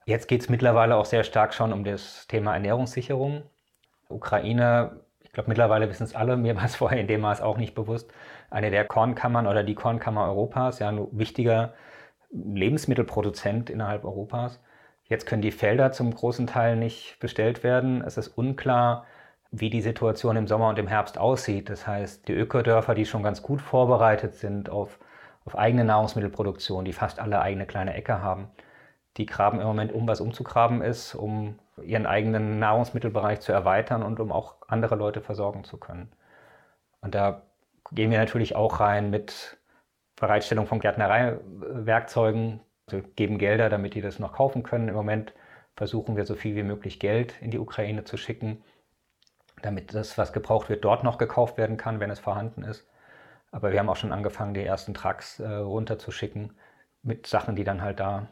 Jetzt 0.08 0.28
geht 0.28 0.40
es 0.40 0.48
mittlerweile 0.48 0.94
auch 0.96 1.04
sehr 1.04 1.24
stark 1.24 1.52
schon 1.52 1.72
um 1.72 1.82
das 1.82 2.28
Thema 2.28 2.54
Ernährungssicherung. 2.54 3.42
Ukraine, 4.08 5.00
ich 5.20 5.32
glaube 5.32 5.48
mittlerweile 5.48 5.88
wissen 5.88 6.04
es 6.04 6.14
alle, 6.14 6.36
mir 6.36 6.54
war 6.54 6.64
es 6.64 6.76
vorher 6.82 7.00
in 7.00 7.08
dem 7.08 7.22
Maß 7.22 7.40
auch 7.40 7.56
nicht 7.58 7.74
bewusst, 7.74 8.12
eine 8.48 8.70
der 8.70 8.84
Kornkammern 8.84 9.48
oder 9.48 9.64
die 9.64 9.74
Kornkammer 9.74 10.26
Europas, 10.26 10.78
ja 10.78 10.88
ein 10.88 11.08
wichtiger 11.10 11.74
Lebensmittelproduzent 12.30 13.68
innerhalb 13.68 14.04
Europas. 14.04 14.60
Jetzt 15.08 15.26
können 15.26 15.42
die 15.42 15.50
Felder 15.50 15.90
zum 15.90 16.14
großen 16.14 16.46
Teil 16.46 16.76
nicht 16.76 17.18
bestellt 17.18 17.64
werden. 17.64 18.02
Es 18.02 18.16
ist 18.16 18.28
unklar, 18.28 19.06
wie 19.50 19.70
die 19.70 19.82
Situation 19.82 20.36
im 20.36 20.46
Sommer 20.46 20.68
und 20.68 20.78
im 20.78 20.86
Herbst 20.88 21.18
aussieht. 21.18 21.68
Das 21.68 21.86
heißt, 21.86 22.28
die 22.28 22.32
Ökodörfer, 22.32 22.94
die 22.94 23.06
schon 23.06 23.24
ganz 23.24 23.42
gut 23.42 23.60
vorbereitet 23.60 24.34
sind 24.34 24.70
auf, 24.70 25.00
auf 25.44 25.58
eigene 25.58 25.84
Nahrungsmittelproduktion, 25.84 26.84
die 26.84 26.92
fast 26.92 27.18
alle 27.18 27.40
eigene 27.40 27.66
kleine 27.66 27.94
Ecke 27.94 28.22
haben, 28.22 28.50
die 29.16 29.26
graben 29.26 29.60
im 29.60 29.66
Moment 29.66 29.92
um, 29.92 30.06
was 30.06 30.20
umzugraben 30.20 30.82
ist, 30.82 31.14
um 31.14 31.58
ihren 31.82 32.06
eigenen 32.06 32.58
Nahrungsmittelbereich 32.58 33.40
zu 33.40 33.52
erweitern 33.52 34.02
und 34.02 34.20
um 34.20 34.32
auch 34.32 34.56
andere 34.68 34.94
Leute 34.96 35.20
versorgen 35.20 35.64
zu 35.64 35.78
können. 35.78 36.10
Und 37.00 37.14
da 37.14 37.42
gehen 37.92 38.10
wir 38.10 38.18
natürlich 38.18 38.56
auch 38.56 38.80
rein 38.80 39.10
mit 39.10 39.58
Bereitstellung 40.16 40.66
von 40.66 40.80
Gärtnereiwerkzeugen, 40.80 42.60
also 42.86 43.06
geben 43.16 43.38
Gelder, 43.38 43.68
damit 43.68 43.94
die 43.94 44.00
das 44.00 44.18
noch 44.18 44.32
kaufen 44.32 44.62
können. 44.62 44.88
Im 44.88 44.94
Moment 44.94 45.34
versuchen 45.76 46.16
wir 46.16 46.24
so 46.24 46.34
viel 46.34 46.56
wie 46.56 46.62
möglich 46.62 46.98
Geld 46.98 47.34
in 47.40 47.50
die 47.50 47.58
Ukraine 47.58 48.04
zu 48.04 48.16
schicken, 48.16 48.62
damit 49.62 49.94
das, 49.94 50.16
was 50.18 50.32
gebraucht 50.32 50.68
wird, 50.68 50.84
dort 50.84 51.04
noch 51.04 51.18
gekauft 51.18 51.58
werden 51.58 51.76
kann, 51.76 52.00
wenn 52.00 52.10
es 52.10 52.18
vorhanden 52.18 52.62
ist. 52.62 52.88
Aber 53.50 53.72
wir 53.72 53.78
haben 53.78 53.88
auch 53.88 53.96
schon 53.96 54.12
angefangen, 54.12 54.54
die 54.54 54.64
ersten 54.64 54.94
Trucks 54.94 55.40
äh, 55.40 55.46
runterzuschicken 55.48 56.52
mit 57.02 57.26
Sachen, 57.26 57.56
die 57.56 57.64
dann 57.64 57.82
halt 57.82 58.00
da 58.00 58.26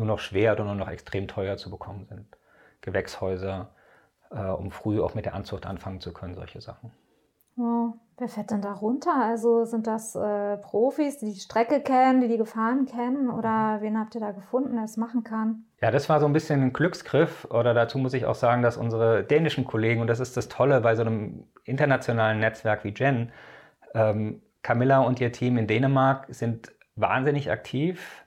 nur 0.00 0.06
noch 0.06 0.18
schwer 0.18 0.52
oder 0.52 0.64
nur 0.64 0.74
noch 0.74 0.88
extrem 0.88 1.28
teuer 1.28 1.56
zu 1.56 1.70
bekommen 1.70 2.06
sind. 2.06 2.26
Gewächshäuser, 2.80 3.68
äh, 4.30 4.46
um 4.46 4.70
früh 4.70 5.00
auch 5.00 5.14
mit 5.14 5.26
der 5.26 5.34
Anzucht 5.34 5.66
anfangen 5.66 6.00
zu 6.00 6.12
können, 6.12 6.34
solche 6.34 6.60
Sachen. 6.60 6.90
Wow. 7.56 7.94
Wer 8.16 8.28
fährt 8.28 8.50
denn 8.50 8.60
da 8.60 8.72
runter? 8.72 9.14
Also 9.14 9.64
sind 9.64 9.86
das 9.86 10.14
äh, 10.14 10.58
Profis, 10.58 11.18
die 11.18 11.32
die 11.32 11.40
Strecke 11.40 11.80
kennen, 11.80 12.20
die 12.20 12.28
die 12.28 12.36
Gefahren 12.36 12.84
kennen? 12.84 13.30
Oder 13.30 13.78
wen 13.80 13.98
habt 13.98 14.14
ihr 14.14 14.20
da 14.20 14.32
gefunden, 14.32 14.74
der 14.74 14.84
es 14.84 14.98
machen 14.98 15.24
kann? 15.24 15.64
Ja, 15.80 15.90
das 15.90 16.08
war 16.10 16.20
so 16.20 16.26
ein 16.26 16.34
bisschen 16.34 16.62
ein 16.62 16.72
Glücksgriff. 16.74 17.46
Oder 17.50 17.72
dazu 17.72 17.98
muss 17.98 18.12
ich 18.12 18.26
auch 18.26 18.34
sagen, 18.34 18.62
dass 18.62 18.76
unsere 18.76 19.24
dänischen 19.24 19.64
Kollegen, 19.64 20.02
und 20.02 20.06
das 20.06 20.20
ist 20.20 20.36
das 20.36 20.48
Tolle 20.48 20.82
bei 20.82 20.94
so 20.96 21.02
einem 21.02 21.44
internationalen 21.64 22.40
Netzwerk 22.40 22.84
wie 22.84 22.92
Gen, 22.92 23.32
ähm, 23.94 24.42
Camilla 24.62 25.00
und 25.00 25.18
ihr 25.20 25.32
Team 25.32 25.56
in 25.56 25.66
Dänemark 25.66 26.26
sind 26.28 26.72
wahnsinnig 26.96 27.50
aktiv. 27.50 28.22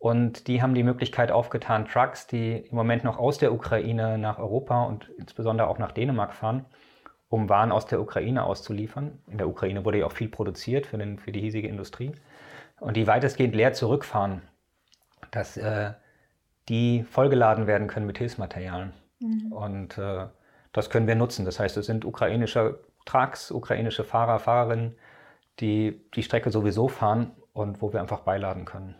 Und 0.00 0.48
die 0.48 0.62
haben 0.62 0.74
die 0.74 0.82
Möglichkeit 0.82 1.30
aufgetan, 1.30 1.84
Trucks, 1.84 2.26
die 2.26 2.56
im 2.56 2.74
Moment 2.74 3.04
noch 3.04 3.18
aus 3.18 3.36
der 3.36 3.52
Ukraine 3.52 4.16
nach 4.16 4.38
Europa 4.38 4.84
und 4.84 5.10
insbesondere 5.18 5.68
auch 5.68 5.76
nach 5.76 5.92
Dänemark 5.92 6.32
fahren, 6.32 6.64
um 7.28 7.50
Waren 7.50 7.70
aus 7.70 7.84
der 7.84 8.00
Ukraine 8.00 8.44
auszuliefern. 8.44 9.18
In 9.26 9.36
der 9.36 9.46
Ukraine 9.46 9.84
wurde 9.84 9.98
ja 9.98 10.06
auch 10.06 10.12
viel 10.12 10.30
produziert 10.30 10.86
für, 10.86 10.96
den, 10.96 11.18
für 11.18 11.32
die 11.32 11.40
hiesige 11.42 11.68
Industrie. 11.68 12.12
Und 12.80 12.96
die 12.96 13.06
weitestgehend 13.06 13.54
leer 13.54 13.74
zurückfahren, 13.74 14.40
dass 15.32 15.58
äh, 15.58 15.92
die 16.70 17.02
vollgeladen 17.02 17.66
werden 17.66 17.86
können 17.86 18.06
mit 18.06 18.16
Hilfsmaterialien. 18.16 18.94
Mhm. 19.18 19.52
Und 19.52 19.98
äh, 19.98 20.28
das 20.72 20.88
können 20.88 21.08
wir 21.08 21.14
nutzen. 21.14 21.44
Das 21.44 21.60
heißt, 21.60 21.76
es 21.76 21.84
sind 21.84 22.06
ukrainische 22.06 22.80
Trucks, 23.04 23.50
ukrainische 23.50 24.04
Fahrer, 24.04 24.38
Fahrerinnen, 24.38 24.96
die 25.60 26.00
die 26.14 26.22
Strecke 26.22 26.50
sowieso 26.50 26.88
fahren 26.88 27.32
und 27.52 27.82
wo 27.82 27.92
wir 27.92 28.00
einfach 28.00 28.20
beiladen 28.20 28.64
können. 28.64 28.94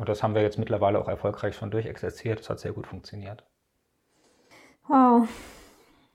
Und 0.00 0.08
das 0.08 0.22
haben 0.22 0.34
wir 0.34 0.40
jetzt 0.40 0.58
mittlerweile 0.58 0.98
auch 0.98 1.08
erfolgreich 1.08 1.54
schon 1.54 1.70
durchexerziert. 1.70 2.40
Das 2.40 2.48
hat 2.48 2.58
sehr 2.58 2.72
gut 2.72 2.86
funktioniert. 2.86 3.44
Wow. 4.88 5.28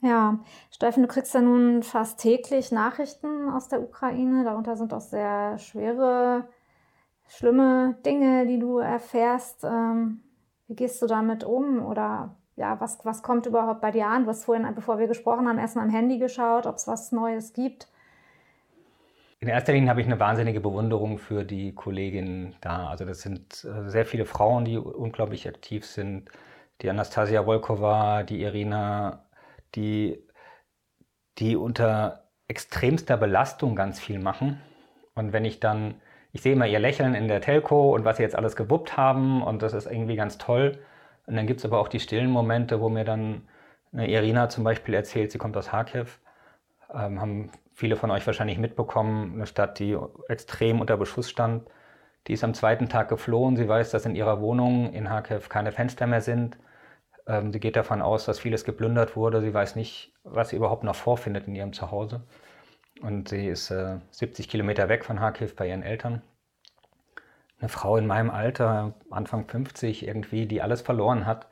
Ja, 0.01 0.39
Steffen, 0.71 1.03
du 1.03 1.07
kriegst 1.07 1.35
ja 1.35 1.41
nun 1.41 1.83
fast 1.83 2.19
täglich 2.19 2.71
Nachrichten 2.71 3.47
aus 3.47 3.67
der 3.67 3.83
Ukraine. 3.83 4.43
Darunter 4.43 4.75
sind 4.75 4.91
auch 4.91 5.01
sehr 5.01 5.59
schwere, 5.59 6.47
schlimme 7.27 7.95
Dinge, 8.03 8.47
die 8.47 8.57
du 8.57 8.79
erfährst. 8.79 9.63
Ähm, 9.63 10.21
wie 10.67 10.75
gehst 10.75 10.99
du 11.03 11.05
damit 11.05 11.43
um? 11.43 11.85
Oder 11.85 12.37
ja, 12.55 12.81
was, 12.81 13.05
was 13.05 13.21
kommt 13.21 13.45
überhaupt 13.45 13.81
bei 13.81 13.91
dir 13.91 14.07
an? 14.07 14.23
Du 14.23 14.29
hast 14.29 14.45
vorhin, 14.45 14.67
bevor 14.73 14.97
wir 14.97 15.05
gesprochen 15.05 15.47
haben, 15.47 15.59
erstmal 15.59 15.85
am 15.85 15.91
Handy 15.91 16.17
geschaut, 16.17 16.65
ob 16.65 16.77
es 16.77 16.87
was 16.87 17.11
Neues 17.11 17.53
gibt. 17.53 17.87
In 19.45 19.51
erster 19.51 19.73
Linie 19.73 19.91
habe 19.91 20.01
ich 20.01 20.07
eine 20.07 20.19
wahnsinnige 20.19 20.59
Bewunderung 20.59 21.19
für 21.19 21.45
die 21.45 21.75
Kolleginnen 21.75 22.55
da. 22.61 22.87
Also 22.87 23.05
das 23.05 23.21
sind 23.21 23.63
äh, 23.63 23.87
sehr 23.91 24.07
viele 24.07 24.25
Frauen, 24.25 24.65
die 24.65 24.75
unglaublich 24.75 25.47
aktiv 25.47 25.85
sind. 25.85 26.31
Die 26.81 26.89
Anastasia 26.89 27.45
Volkova, 27.45 28.23
die 28.23 28.41
Irina 28.41 29.23
die, 29.75 30.17
die 31.37 31.55
unter 31.55 32.23
extremster 32.47 33.17
Belastung 33.17 33.75
ganz 33.75 33.99
viel 33.99 34.17
machen. 34.17 34.59
Und 35.13 35.31
wenn 35.31 35.45
ich 35.45 35.59
dann, 35.59 36.01
ich 36.33 36.41
sehe 36.41 36.53
immer 36.53 36.65
ihr 36.65 36.79
Lächeln 36.79 37.13
in 37.13 37.27
der 37.27 37.41
Telco 37.41 37.93
und 37.93 38.03
was 38.03 38.17
sie 38.17 38.23
jetzt 38.23 38.35
alles 38.35 38.55
gewuppt 38.55 38.97
haben 38.97 39.43
und 39.43 39.61
das 39.61 39.73
ist 39.73 39.85
irgendwie 39.85 40.15
ganz 40.15 40.39
toll. 40.39 40.79
Und 41.27 41.35
dann 41.35 41.45
gibt 41.45 41.59
es 41.59 41.65
aber 41.65 41.77
auch 41.77 41.87
die 41.87 41.99
stillen 41.99 42.31
Momente, 42.31 42.81
wo 42.81 42.89
mir 42.89 43.05
dann 43.05 43.47
eine 43.93 44.09
Irina 44.09 44.49
zum 44.49 44.63
Beispiel 44.63 44.95
erzählt, 44.95 45.31
sie 45.31 45.37
kommt 45.37 45.55
aus 45.55 45.67
Kharkiv. 45.67 46.19
Ähm, 46.91 47.21
haben 47.21 47.51
viele 47.75 47.97
von 47.97 48.09
euch 48.09 48.25
wahrscheinlich 48.25 48.57
mitbekommen, 48.57 49.33
eine 49.33 49.47
Stadt, 49.47 49.79
die 49.79 49.97
extrem 50.29 50.81
unter 50.81 50.97
Beschuss 50.97 51.29
stand. 51.29 51.69
Die 52.27 52.33
ist 52.33 52.43
am 52.43 52.53
zweiten 52.53 52.89
Tag 52.89 53.09
geflohen. 53.09 53.57
Sie 53.57 53.67
weiß, 53.67 53.91
dass 53.91 54.05
in 54.05 54.15
ihrer 54.15 54.41
Wohnung 54.41 54.93
in 54.93 55.05
Kharkiv 55.05 55.49
keine 55.49 55.71
Fenster 55.71 56.07
mehr 56.07 56.21
sind. 56.21 56.57
Ähm, 57.27 57.51
sie 57.53 57.59
geht 57.59 57.75
davon 57.75 58.01
aus, 58.01 58.25
dass 58.25 58.39
vieles 58.39 58.63
geplündert 58.65 59.15
wurde. 59.15 59.41
Sie 59.41 59.53
weiß 59.53 59.75
nicht, 59.75 60.13
was 60.23 60.49
sie 60.49 60.55
überhaupt 60.55 60.83
noch 60.83 60.95
vorfindet 60.95 61.47
in 61.47 61.55
ihrem 61.55 61.73
Zuhause. 61.73 62.23
Und 63.01 63.29
sie 63.29 63.47
ist 63.47 63.71
äh, 63.71 63.99
70 64.11 64.49
Kilometer 64.49 64.89
weg 64.89 65.05
von 65.05 65.17
Kharkiv 65.17 65.55
bei 65.55 65.67
ihren 65.69 65.83
Eltern. 65.83 66.21
eine 67.59 67.69
Frau 67.69 67.97
in 67.97 68.07
meinem 68.07 68.29
Alter, 68.31 68.93
Anfang 69.11 69.47
50 69.47 70.07
irgendwie, 70.07 70.45
die 70.47 70.61
alles 70.61 70.81
verloren 70.81 71.25
hat 71.25 71.47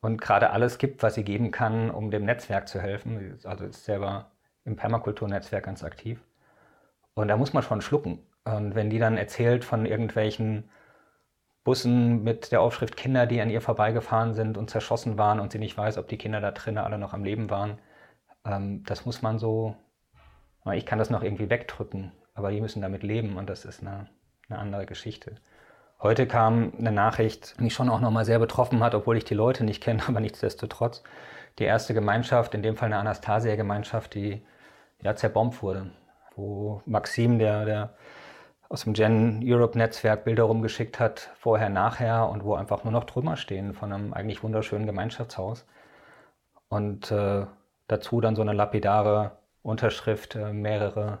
und 0.00 0.20
gerade 0.20 0.50
alles 0.50 0.78
gibt, 0.78 1.02
was 1.02 1.14
sie 1.14 1.24
geben 1.24 1.50
kann, 1.50 1.90
um 1.90 2.10
dem 2.10 2.24
Netzwerk 2.24 2.68
zu 2.68 2.80
helfen. 2.80 3.38
Also 3.44 3.64
ist 3.66 3.84
selber 3.84 4.30
im 4.66 4.76
Permakulturnetzwerk 4.76 5.64
ganz 5.64 5.82
aktiv. 5.82 6.20
Und 7.14 7.28
da 7.28 7.36
muss 7.36 7.54
man 7.54 7.62
schon 7.62 7.80
schlucken. 7.80 8.18
Und 8.44 8.74
wenn 8.74 8.90
die 8.90 8.98
dann 8.98 9.16
erzählt 9.16 9.64
von 9.64 9.86
irgendwelchen 9.86 10.68
Bussen 11.64 12.22
mit 12.22 12.52
der 12.52 12.60
Aufschrift 12.60 12.96
Kinder, 12.96 13.26
die 13.26 13.40
an 13.40 13.50
ihr 13.50 13.60
vorbeigefahren 13.60 14.34
sind 14.34 14.58
und 14.58 14.70
zerschossen 14.70 15.18
waren 15.18 15.40
und 15.40 15.50
sie 15.50 15.58
nicht 15.58 15.76
weiß, 15.76 15.98
ob 15.98 16.08
die 16.08 16.18
Kinder 16.18 16.40
da 16.40 16.52
drinnen 16.52 16.78
alle 16.78 16.98
noch 16.98 17.12
am 17.12 17.24
Leben 17.24 17.50
waren, 17.50 17.78
ähm, 18.44 18.84
das 18.84 19.04
muss 19.04 19.22
man 19.22 19.38
so, 19.38 19.74
ich 20.72 20.86
kann 20.86 20.98
das 20.98 21.10
noch 21.10 21.22
irgendwie 21.22 21.50
wegdrücken, 21.50 22.12
aber 22.34 22.50
die 22.50 22.60
müssen 22.60 22.82
damit 22.82 23.02
leben 23.02 23.36
und 23.36 23.48
das 23.50 23.64
ist 23.64 23.80
eine, 23.80 24.06
eine 24.48 24.58
andere 24.58 24.86
Geschichte. 24.86 25.36
Heute 26.00 26.26
kam 26.26 26.72
eine 26.78 26.92
Nachricht, 26.92 27.58
die 27.58 27.64
mich 27.64 27.74
schon 27.74 27.88
auch 27.88 28.00
nochmal 28.00 28.24
sehr 28.24 28.38
betroffen 28.38 28.84
hat, 28.84 28.94
obwohl 28.94 29.16
ich 29.16 29.24
die 29.24 29.34
Leute 29.34 29.64
nicht 29.64 29.82
kenne, 29.82 30.02
aber 30.08 30.20
nichtsdestotrotz. 30.20 31.02
Die 31.58 31.64
erste 31.64 31.94
Gemeinschaft, 31.94 32.54
in 32.54 32.62
dem 32.62 32.76
Fall 32.76 32.86
eine 32.86 32.98
Anastasia-Gemeinschaft, 32.98 34.14
die 34.14 34.42
ja 35.02 35.14
zerbombt 35.16 35.62
wurde, 35.62 35.90
wo 36.34 36.82
Maxim, 36.86 37.38
der, 37.38 37.64
der 37.64 37.94
aus 38.68 38.84
dem 38.84 38.94
Gen 38.94 39.42
Europe 39.44 39.78
Netzwerk 39.78 40.24
Bilder 40.24 40.44
rumgeschickt 40.44 40.98
hat, 40.98 41.30
vorher, 41.36 41.68
nachher 41.68 42.28
und 42.28 42.44
wo 42.44 42.54
einfach 42.54 42.84
nur 42.84 42.92
noch 42.92 43.04
Trümmer 43.04 43.36
stehen 43.36 43.74
von 43.74 43.92
einem 43.92 44.12
eigentlich 44.12 44.42
wunderschönen 44.42 44.86
Gemeinschaftshaus. 44.86 45.66
Und 46.68 47.10
äh, 47.12 47.46
dazu 47.86 48.20
dann 48.20 48.34
so 48.34 48.42
eine 48.42 48.52
lapidare 48.52 49.38
Unterschrift, 49.62 50.34
äh, 50.34 50.52
mehrere 50.52 51.20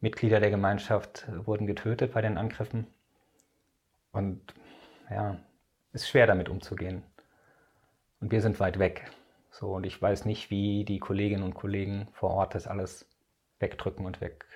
Mitglieder 0.00 0.40
der 0.40 0.50
Gemeinschaft 0.50 1.26
wurden 1.46 1.66
getötet 1.66 2.12
bei 2.12 2.20
den 2.20 2.38
Angriffen. 2.38 2.86
Und 4.12 4.40
ja, 5.10 5.36
ist 5.92 6.08
schwer 6.08 6.26
damit 6.26 6.48
umzugehen. 6.48 7.02
Und 8.20 8.30
wir 8.30 8.40
sind 8.42 8.60
weit 8.60 8.78
weg. 8.78 9.10
So, 9.58 9.74
und 9.74 9.84
ich 9.84 10.00
weiß 10.00 10.24
nicht, 10.24 10.50
wie 10.50 10.84
die 10.84 11.00
Kolleginnen 11.00 11.42
und 11.42 11.54
Kollegen 11.54 12.08
vor 12.12 12.30
Ort 12.30 12.54
das 12.54 12.66
alles 12.66 13.08
wegdrücken 13.58 14.06
und 14.06 14.20
weg 14.20 14.46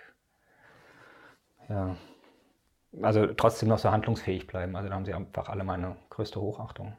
ja, 1.68 1.96
also 3.00 3.26
trotzdem 3.26 3.68
noch 3.68 3.78
so 3.78 3.90
handlungsfähig 3.90 4.46
bleiben. 4.46 4.76
Also 4.76 4.88
da 4.88 4.94
haben 4.94 5.04
sie 5.04 5.14
einfach 5.14 5.48
alle 5.48 5.64
meine 5.64 5.96
größte 6.10 6.40
Hochachtung. 6.40 6.92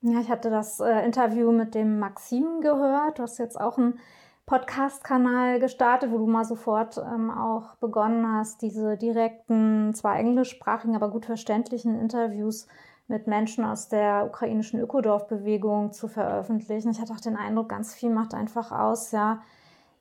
Ja, 0.00 0.20
ich 0.20 0.28
hatte 0.28 0.50
das 0.50 0.80
äh, 0.80 1.04
Interview 1.04 1.50
mit 1.52 1.74
dem 1.74 1.98
Maxim 1.98 2.60
gehört. 2.60 3.18
Du 3.18 3.22
hast 3.22 3.38
jetzt 3.38 3.58
auch 3.58 3.78
einen 3.78 3.98
Podcast-Kanal 4.46 5.60
gestartet, 5.60 6.10
wo 6.12 6.18
du 6.18 6.26
mal 6.26 6.44
sofort 6.44 6.98
ähm, 6.98 7.30
auch 7.30 7.76
begonnen 7.76 8.30
hast, 8.30 8.60
diese 8.60 8.98
direkten, 8.98 9.94
zwar 9.94 10.18
englischsprachigen, 10.18 10.94
aber 10.94 11.10
gut 11.10 11.24
verständlichen 11.24 11.98
Interviews 11.98 12.68
mit 13.06 13.26
Menschen 13.26 13.64
aus 13.64 13.88
der 13.88 14.24
ukrainischen 14.26 14.80
Ökodorfbewegung 14.80 15.92
zu 15.92 16.08
veröffentlichen. 16.08 16.90
Ich 16.90 17.00
hatte 17.00 17.12
auch 17.12 17.20
den 17.20 17.36
Eindruck, 17.36 17.68
ganz 17.68 17.94
viel 17.94 18.10
macht 18.10 18.34
einfach 18.34 18.72
aus, 18.72 19.12
ja, 19.12 19.42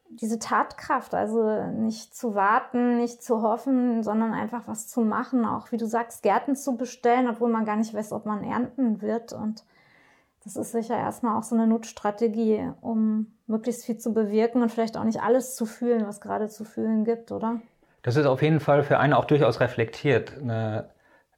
diese 0.09 0.39
Tatkraft, 0.39 1.13
also 1.13 1.63
nicht 1.71 2.15
zu 2.15 2.35
warten, 2.35 2.97
nicht 2.97 3.23
zu 3.23 3.41
hoffen, 3.41 4.03
sondern 4.03 4.33
einfach 4.33 4.67
was 4.67 4.87
zu 4.87 5.01
machen, 5.01 5.45
auch 5.45 5.71
wie 5.71 5.77
du 5.77 5.87
sagst, 5.87 6.23
Gärten 6.23 6.55
zu 6.55 6.77
bestellen, 6.77 7.27
obwohl 7.27 7.49
man 7.49 7.65
gar 7.65 7.75
nicht 7.75 7.93
weiß, 7.93 8.13
ob 8.13 8.25
man 8.25 8.43
ernten 8.43 9.01
wird. 9.01 9.33
Und 9.33 9.63
das 10.43 10.55
ist 10.55 10.71
sicher 10.71 10.97
erstmal 10.97 11.37
auch 11.37 11.43
so 11.43 11.55
eine 11.55 11.67
Notstrategie, 11.67 12.69
um 12.81 13.33
möglichst 13.47 13.85
viel 13.85 13.97
zu 13.97 14.13
bewirken 14.13 14.61
und 14.61 14.69
vielleicht 14.71 14.97
auch 14.97 15.03
nicht 15.03 15.21
alles 15.21 15.55
zu 15.55 15.65
fühlen, 15.65 16.05
was 16.05 16.21
gerade 16.21 16.47
zu 16.47 16.63
fühlen 16.63 17.05
gibt, 17.05 17.31
oder? 17.31 17.59
Das 18.03 18.17
ist 18.17 18.25
auf 18.25 18.41
jeden 18.41 18.59
Fall 18.59 18.83
für 18.83 18.99
einen 18.99 19.13
auch 19.13 19.25
durchaus 19.25 19.61
reflektiert, 19.61 20.33
eine, 20.39 20.89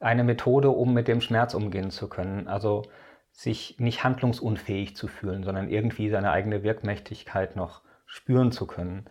eine 0.05 0.23
Methode, 0.23 0.69
um 0.69 0.93
mit 0.93 1.07
dem 1.07 1.19
Schmerz 1.19 1.53
umgehen 1.53 1.89
zu 1.89 2.07
können. 2.07 2.47
Also 2.47 2.83
sich 3.31 3.79
nicht 3.79 4.03
handlungsunfähig 4.03 4.95
zu 4.95 5.07
fühlen, 5.07 5.43
sondern 5.43 5.69
irgendwie 5.69 6.09
seine 6.09 6.31
eigene 6.31 6.63
Wirkmächtigkeit 6.63 7.55
noch 7.55 7.81
spüren 8.05 8.51
zu 8.51 8.67
können. 8.67 9.05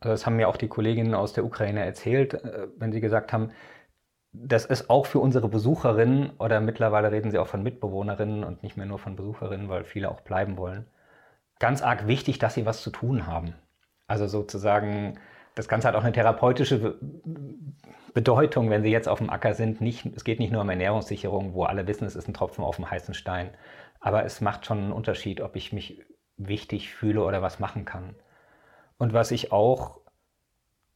Also 0.00 0.12
das 0.12 0.24
haben 0.24 0.36
mir 0.36 0.48
auch 0.48 0.56
die 0.56 0.68
Kolleginnen 0.68 1.14
aus 1.14 1.32
der 1.32 1.44
Ukraine 1.44 1.84
erzählt, 1.84 2.34
äh, 2.34 2.68
wenn 2.76 2.92
sie 2.92 3.00
gesagt 3.00 3.32
haben, 3.32 3.50
das 4.32 4.64
ist 4.64 4.90
auch 4.90 5.06
für 5.06 5.18
unsere 5.18 5.48
Besucherinnen 5.48 6.30
oder 6.38 6.60
mittlerweile 6.60 7.10
reden 7.10 7.30
sie 7.30 7.38
auch 7.38 7.46
von 7.48 7.62
Mitbewohnerinnen 7.62 8.44
und 8.44 8.62
nicht 8.62 8.76
mehr 8.76 8.86
nur 8.86 8.98
von 8.98 9.16
Besucherinnen, 9.16 9.68
weil 9.68 9.84
viele 9.84 10.10
auch 10.10 10.20
bleiben 10.20 10.56
wollen, 10.56 10.86
ganz 11.58 11.82
arg 11.82 12.06
wichtig, 12.06 12.38
dass 12.38 12.54
sie 12.54 12.66
was 12.66 12.82
zu 12.82 12.90
tun 12.90 13.26
haben. 13.26 13.54
Also 14.06 14.26
sozusagen, 14.26 15.18
das 15.54 15.68
Ganze 15.68 15.88
hat 15.88 15.94
auch 15.94 16.02
eine 16.02 16.12
therapeutische 16.12 16.98
Bedeutung, 18.14 18.70
wenn 18.70 18.82
sie 18.82 18.90
jetzt 18.90 19.08
auf 19.08 19.18
dem 19.18 19.30
Acker 19.30 19.54
sind. 19.54 19.80
Nicht, 19.80 20.06
es 20.06 20.24
geht 20.24 20.38
nicht 20.38 20.52
nur 20.52 20.62
um 20.62 20.68
Ernährungssicherung, 20.70 21.54
wo 21.54 21.64
alle 21.64 21.86
wissen, 21.86 22.04
es 22.04 22.16
ist 22.16 22.28
ein 22.28 22.34
Tropfen 22.34 22.64
auf 22.64 22.76
dem 22.76 22.90
heißen 22.90 23.14
Stein. 23.14 23.50
Aber 24.00 24.24
es 24.24 24.40
macht 24.40 24.66
schon 24.66 24.78
einen 24.78 24.92
Unterschied, 24.92 25.40
ob 25.40 25.56
ich 25.56 25.72
mich 25.72 26.04
wichtig 26.36 26.92
fühle 26.92 27.22
oder 27.24 27.42
was 27.42 27.58
machen 27.58 27.84
kann. 27.84 28.14
Und 28.96 29.12
was 29.12 29.30
ich 29.30 29.52
auch 29.52 30.00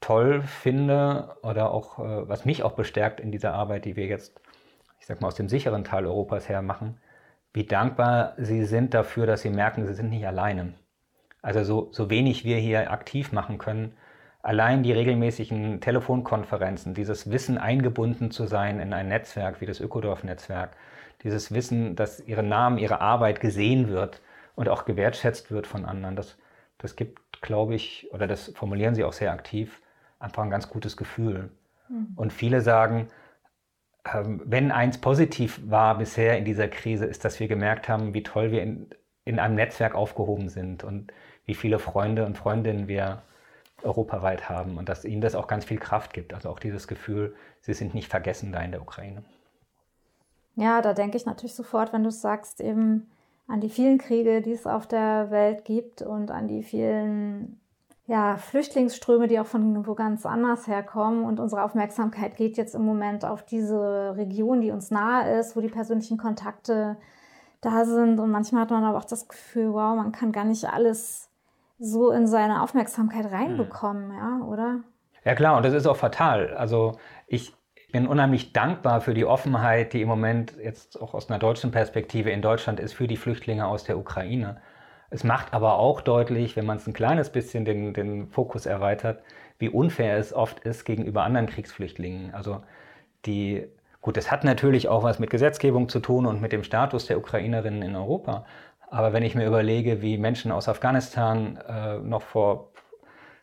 toll 0.00 0.42
finde 0.42 1.36
oder 1.42 1.72
auch 1.72 1.98
äh, 1.98 2.28
was 2.28 2.44
mich 2.44 2.62
auch 2.62 2.72
bestärkt 2.72 3.20
in 3.20 3.32
dieser 3.32 3.54
Arbeit, 3.54 3.84
die 3.84 3.96
wir 3.96 4.06
jetzt, 4.06 4.40
ich 4.98 5.06
sag 5.06 5.20
mal, 5.20 5.28
aus 5.28 5.36
dem 5.36 5.48
sicheren 5.48 5.84
Teil 5.84 6.06
Europas 6.06 6.48
her 6.48 6.62
machen, 6.62 6.98
wie 7.52 7.64
dankbar 7.64 8.34
sie 8.36 8.64
sind 8.64 8.94
dafür, 8.94 9.26
dass 9.26 9.42
sie 9.42 9.50
merken, 9.50 9.86
sie 9.86 9.94
sind 9.94 10.10
nicht 10.10 10.26
alleine. 10.26 10.74
Also 11.40 11.64
so, 11.64 11.88
so 11.92 12.10
wenig 12.10 12.44
wir 12.44 12.56
hier 12.56 12.90
aktiv 12.90 13.32
machen 13.32 13.58
können, 13.58 13.94
allein 14.42 14.82
die 14.82 14.92
regelmäßigen 14.92 15.80
Telefonkonferenzen, 15.80 16.94
dieses 16.94 17.30
Wissen 17.30 17.58
eingebunden 17.58 18.30
zu 18.30 18.46
sein 18.46 18.80
in 18.80 18.92
ein 18.92 19.08
Netzwerk 19.08 19.60
wie 19.60 19.66
das 19.66 19.80
Ökodorf-Netzwerk, 19.80 20.76
dieses 21.22 21.52
Wissen, 21.52 21.94
dass 21.94 22.20
ihre 22.20 22.42
Namen, 22.42 22.78
ihre 22.78 23.00
Arbeit 23.00 23.40
gesehen 23.40 23.88
wird 23.88 24.20
und 24.56 24.68
auch 24.68 24.84
gewertschätzt 24.84 25.52
wird 25.52 25.68
von 25.68 25.84
anderen, 25.84 26.16
das, 26.16 26.36
das 26.78 26.96
gibt 26.96 27.40
glaube 27.40 27.74
ich, 27.74 28.08
oder 28.12 28.26
das 28.26 28.52
formulieren 28.54 28.94
sie 28.94 29.04
auch 29.04 29.12
sehr 29.12 29.32
aktiv, 29.32 29.80
einfach 30.18 30.42
ein 30.42 30.50
ganz 30.50 30.68
gutes 30.68 30.96
Gefühl. 30.96 31.50
Mhm. 31.88 32.08
Und 32.16 32.32
viele 32.32 32.60
sagen, 32.60 33.08
ähm, 34.12 34.42
wenn 34.44 34.72
eins 34.72 34.98
positiv 34.98 35.60
war 35.64 35.98
bisher 35.98 36.38
in 36.38 36.44
dieser 36.44 36.68
Krise, 36.68 37.04
ist, 37.04 37.24
dass 37.24 37.38
wir 37.40 37.48
gemerkt 37.48 37.88
haben, 37.88 38.14
wie 38.14 38.22
toll 38.22 38.50
wir 38.50 38.62
in, 38.62 38.90
in 39.24 39.38
einem 39.38 39.54
Netzwerk 39.54 39.94
aufgehoben 39.94 40.48
sind 40.48 40.82
und 40.82 41.12
wie 41.44 41.54
viele 41.54 41.78
Freunde 41.78 42.24
und 42.26 42.38
Freundinnen 42.38 42.88
wir 42.88 43.22
europaweit 43.84 44.48
haben 44.48 44.78
und 44.78 44.88
dass 44.88 45.04
ihnen 45.04 45.20
das 45.20 45.34
auch 45.34 45.46
ganz 45.46 45.64
viel 45.64 45.78
Kraft 45.78 46.12
gibt. 46.12 46.34
Also 46.34 46.48
auch 46.48 46.58
dieses 46.58 46.86
Gefühl, 46.88 47.34
sie 47.60 47.74
sind 47.74 47.94
nicht 47.94 48.08
vergessen 48.08 48.52
da 48.52 48.60
in 48.60 48.72
der 48.72 48.82
Ukraine. 48.82 49.22
Ja, 50.54 50.82
da 50.82 50.92
denke 50.92 51.16
ich 51.16 51.26
natürlich 51.26 51.54
sofort, 51.54 51.92
wenn 51.92 52.04
du 52.04 52.10
sagst, 52.10 52.60
eben 52.60 53.10
an 53.46 53.60
die 53.60 53.70
vielen 53.70 53.98
Kriege, 53.98 54.42
die 54.42 54.52
es 54.52 54.66
auf 54.66 54.86
der 54.86 55.30
Welt 55.30 55.64
gibt 55.64 56.02
und 56.02 56.30
an 56.30 56.48
die 56.48 56.62
vielen 56.62 57.60
ja, 58.06 58.36
Flüchtlingsströme, 58.36 59.28
die 59.28 59.40
auch 59.40 59.46
von 59.46 59.86
wo 59.86 59.94
ganz 59.94 60.26
anders 60.26 60.66
herkommen. 60.66 61.24
Und 61.24 61.40
unsere 61.40 61.62
Aufmerksamkeit 61.62 62.36
geht 62.36 62.56
jetzt 62.56 62.74
im 62.74 62.84
Moment 62.84 63.24
auf 63.24 63.42
diese 63.42 64.14
Region, 64.16 64.60
die 64.60 64.70
uns 64.70 64.90
nahe 64.90 65.38
ist, 65.38 65.56
wo 65.56 65.60
die 65.60 65.68
persönlichen 65.68 66.18
Kontakte 66.18 66.96
da 67.60 67.84
sind. 67.84 68.18
Und 68.18 68.30
manchmal 68.30 68.62
hat 68.62 68.70
man 68.70 68.84
aber 68.84 68.98
auch 68.98 69.04
das 69.04 69.28
Gefühl, 69.28 69.72
wow, 69.72 69.96
man 69.96 70.12
kann 70.12 70.32
gar 70.32 70.44
nicht 70.44 70.64
alles 70.66 71.30
so 71.82 72.10
in 72.10 72.26
seine 72.26 72.62
Aufmerksamkeit 72.62 73.30
reinbekommen, 73.30 74.10
hm. 74.10 74.16
ja, 74.16 74.46
oder? 74.46 74.80
Ja 75.24 75.34
klar, 75.34 75.56
und 75.56 75.64
das 75.64 75.74
ist 75.74 75.86
auch 75.86 75.96
fatal. 75.96 76.54
Also 76.54 76.98
ich, 77.26 77.54
bin 77.92 78.08
unheimlich 78.08 78.54
dankbar 78.54 79.02
für 79.02 79.14
die 79.14 79.26
Offenheit, 79.26 79.92
die 79.92 80.00
im 80.00 80.08
Moment 80.08 80.54
jetzt 80.60 81.00
auch 81.00 81.14
aus 81.14 81.28
einer 81.28 81.38
deutschen 81.38 81.70
Perspektive 81.70 82.30
in 82.30 82.42
Deutschland 82.42 82.80
ist 82.80 82.94
für 82.94 83.06
die 83.06 83.18
Flüchtlinge 83.18 83.66
aus 83.66 83.84
der 83.84 83.98
Ukraine. 83.98 84.60
Es 85.10 85.24
macht 85.24 85.52
aber 85.52 85.78
auch 85.78 86.00
deutlich, 86.00 86.56
wenn 86.56 86.64
man 86.64 86.78
es 86.78 86.86
ein 86.86 86.94
kleines 86.94 87.28
bisschen 87.28 87.66
den, 87.66 87.92
den 87.92 88.28
Fokus 88.28 88.64
erweitert, 88.64 89.22
wie 89.58 89.68
unfair 89.68 90.16
es 90.16 90.32
oft 90.32 90.60
ist 90.60 90.86
gegenüber 90.86 91.22
anderen 91.22 91.46
Kriegsflüchtlingen. 91.46 92.34
Also 92.34 92.62
die, 93.26 93.68
gut, 94.00 94.16
das 94.16 94.30
hat 94.30 94.42
natürlich 94.42 94.88
auch 94.88 95.02
was 95.02 95.18
mit 95.18 95.28
Gesetzgebung 95.28 95.90
zu 95.90 96.00
tun 96.00 96.24
und 96.24 96.40
mit 96.40 96.52
dem 96.52 96.64
Status 96.64 97.06
der 97.06 97.18
Ukrainerinnen 97.18 97.82
in 97.82 97.94
Europa. 97.94 98.46
Aber 98.92 99.14
wenn 99.14 99.22
ich 99.22 99.34
mir 99.34 99.46
überlege, 99.46 100.02
wie 100.02 100.18
Menschen 100.18 100.52
aus 100.52 100.68
Afghanistan 100.68 101.56
äh, 101.66 101.98
noch 102.00 102.20
vor 102.20 102.72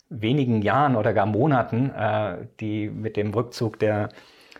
wenigen 0.07 0.61
Jahren 0.61 0.95
oder 0.95 1.11
gar 1.11 1.25
Monaten, 1.25 1.89
äh, 1.89 2.37
die 2.59 2.87
mit 2.87 3.17
dem 3.17 3.33
Rückzug 3.33 3.79
der 3.79 4.09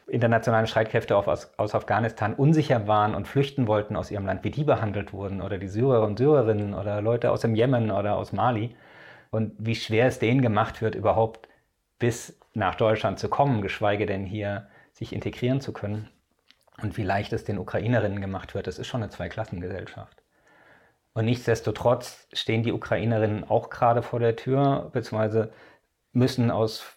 internationalen 0.08 0.65
Streitkräfte 0.65 1.15
aus, 1.15 1.52
aus 1.58 1.75
Afghanistan 1.75 2.34
unsicher 2.34 2.88
waren 2.88 3.13
und 3.13 3.28
flüchten 3.28 3.67
wollten 3.67 3.95
aus 3.95 4.10
ihrem 4.10 4.25
Land, 4.25 4.43
wie 4.43 4.49
die 4.49 4.63
behandelt 4.63 5.13
wurden 5.13 5.43
oder 5.43 5.60
die 5.60 5.67
Syrer 5.67 6.02
und 6.02 6.17
Syrerinnen 6.17 6.73
oder 6.73 7.04
Leute 7.04 7.30
aus 7.30 7.41
dem 7.41 7.54
Jemen 7.54 7.91
oder 7.91 8.15
aus 8.15 8.34
Mali 8.34 8.75
und 9.30 9.54
wie 9.60 9.75
schwer 9.75 10.08
es 10.08 10.17
denen 10.17 10.41
gemacht 10.41 10.82
wird, 10.82 10.95
überhaupt 10.95 11.47
bis 11.99 12.39
nach 12.56 12.73
Deutschland 12.73 13.19
zu 13.19 13.30
kommen, 13.30 13.62
geschweige 13.62 14.08
denn 14.08 14.25
hier 14.25 14.67
sich 14.93 15.13
integrieren 15.13 15.62
zu 15.62 15.71
können 15.71 16.10
und 16.82 16.97
wie 16.97 17.04
leicht 17.04 17.32
es 17.32 17.43
den 17.43 17.60
Ukrainerinnen 17.60 18.21
gemacht 18.21 18.56
wird. 18.56 18.65
Das 18.65 18.80
ist 18.80 18.88
schon 18.88 19.04
eine 19.04 19.12
Zweiklassengesellschaft. 19.12 20.18
Und 21.19 21.25
nichtsdestotrotz 21.25 22.29
stehen 22.32 22.63
die 22.63 22.71
Ukrainerinnen 22.71 23.43
auch 23.43 23.69
gerade 23.69 24.03
vor 24.03 24.21
der 24.21 24.38
Tür, 24.38 24.89
beziehungsweise 24.93 25.51
müssen 26.13 26.49
aus 26.49 26.95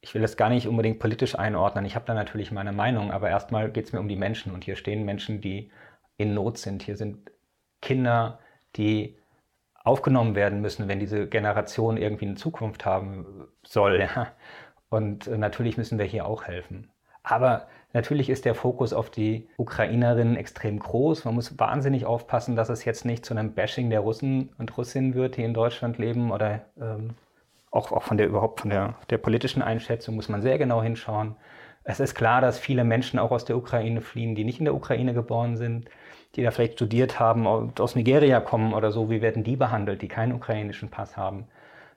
ich 0.00 0.14
will 0.14 0.22
das 0.22 0.36
gar 0.36 0.48
nicht 0.48 0.66
unbedingt 0.66 0.98
politisch 0.98 1.38
einordnen. 1.38 1.84
Ich 1.84 1.94
habe 1.94 2.04
da 2.06 2.12
natürlich 2.12 2.50
meine 2.50 2.72
Meinung, 2.72 3.12
aber 3.12 3.30
erstmal 3.30 3.70
geht 3.70 3.84
es 3.84 3.92
mir 3.92 4.00
um 4.00 4.08
die 4.08 4.16
Menschen. 4.16 4.52
Und 4.52 4.64
hier 4.64 4.74
stehen 4.74 5.04
Menschen, 5.04 5.40
die 5.40 5.70
in 6.16 6.34
Not 6.34 6.58
sind. 6.58 6.82
Hier 6.82 6.96
sind 6.96 7.30
Kinder, 7.80 8.40
die 8.74 9.16
aufgenommen 9.84 10.34
werden 10.34 10.60
müssen, 10.60 10.88
wenn 10.88 10.98
diese 10.98 11.28
Generation 11.28 11.98
irgendwie 11.98 12.26
eine 12.26 12.34
Zukunft 12.34 12.84
haben 12.84 13.46
soll. 13.62 14.00
Ja. 14.00 14.32
Und 14.88 15.28
äh, 15.28 15.38
natürlich 15.38 15.76
müssen 15.76 16.00
wir 16.00 16.04
hier 16.04 16.26
auch 16.26 16.46
helfen. 16.46 16.90
Aber 17.22 17.68
natürlich 17.92 18.30
ist 18.30 18.44
der 18.44 18.54
Fokus 18.54 18.92
auf 18.92 19.10
die 19.10 19.48
Ukrainerinnen 19.56 20.36
extrem 20.36 20.78
groß. 20.78 21.24
Man 21.24 21.34
muss 21.34 21.58
wahnsinnig 21.58 22.06
aufpassen, 22.06 22.56
dass 22.56 22.68
es 22.68 22.84
jetzt 22.84 23.04
nicht 23.04 23.24
zu 23.24 23.34
einem 23.34 23.52
Bashing 23.54 23.90
der 23.90 24.00
Russen 24.00 24.50
und 24.58 24.76
Russinnen 24.76 25.14
wird, 25.14 25.36
die 25.36 25.44
in 25.44 25.54
Deutschland 25.54 25.98
leben 25.98 26.30
oder 26.30 26.62
ähm, 26.80 27.10
auch, 27.70 27.90
auch 27.92 28.02
von 28.02 28.18
der 28.18 28.26
überhaupt 28.26 28.60
von 28.60 28.70
der, 28.70 28.94
der 29.10 29.18
politischen 29.18 29.62
Einschätzung 29.62 30.14
muss 30.14 30.28
man 30.28 30.42
sehr 30.42 30.58
genau 30.58 30.82
hinschauen. 30.82 31.36
Es 31.84 31.98
ist 31.98 32.14
klar, 32.14 32.40
dass 32.40 32.58
viele 32.58 32.84
Menschen 32.84 33.18
auch 33.18 33.32
aus 33.32 33.44
der 33.44 33.56
Ukraine 33.56 34.02
fliehen, 34.02 34.34
die 34.34 34.44
nicht 34.44 34.60
in 34.60 34.66
der 34.66 34.74
Ukraine 34.74 35.14
geboren 35.14 35.56
sind, 35.56 35.88
die 36.36 36.42
da 36.42 36.50
vielleicht 36.50 36.74
studiert 36.74 37.18
haben, 37.18 37.46
aus 37.46 37.96
Nigeria 37.96 38.40
kommen 38.40 38.72
oder 38.72 38.92
so. 38.92 39.10
Wie 39.10 39.20
werden 39.20 39.42
die 39.42 39.56
behandelt, 39.56 40.00
die 40.02 40.08
keinen 40.08 40.32
ukrainischen 40.32 40.90
Pass 40.90 41.16
haben? 41.16 41.46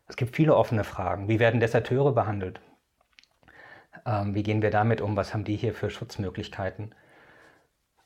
Es 0.07 0.15
gibt 0.15 0.35
viele 0.35 0.55
offene 0.55 0.83
Fragen. 0.83 1.27
Wie 1.27 1.39
werden 1.39 1.59
Deserteure 1.59 2.13
behandelt? 2.13 2.59
Ähm, 4.05 4.35
wie 4.35 4.43
gehen 4.43 4.61
wir 4.61 4.71
damit 4.71 5.01
um? 5.01 5.15
Was 5.15 5.33
haben 5.33 5.43
die 5.43 5.55
hier 5.55 5.73
für 5.73 5.89
Schutzmöglichkeiten? 5.89 6.93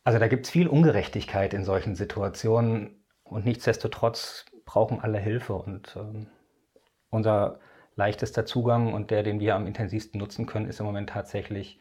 Also 0.04 0.20
da 0.20 0.28
gibt 0.28 0.46
es 0.46 0.52
viel 0.52 0.68
Ungerechtigkeit 0.68 1.54
in 1.54 1.64
solchen 1.64 1.96
Situationen 1.96 3.04
und 3.24 3.46
nichtsdestotrotz 3.46 4.46
brauchen 4.66 5.00
alle 5.02 5.20
Hilfe 5.20 5.54
und 5.54 5.96
ähm, 5.96 6.28
unser 7.10 7.60
leichtester 7.96 8.46
Zugang 8.46 8.94
und 8.94 9.12
der, 9.12 9.24
den 9.24 9.40
wir 9.40 9.56
am 9.56 9.68
intensivsten 9.68 10.20
nutzen 10.20 10.46
können, 10.46 10.68
ist 10.68 10.80
im 10.80 10.86
Moment 10.86 11.10
tatsächlich 11.10 11.80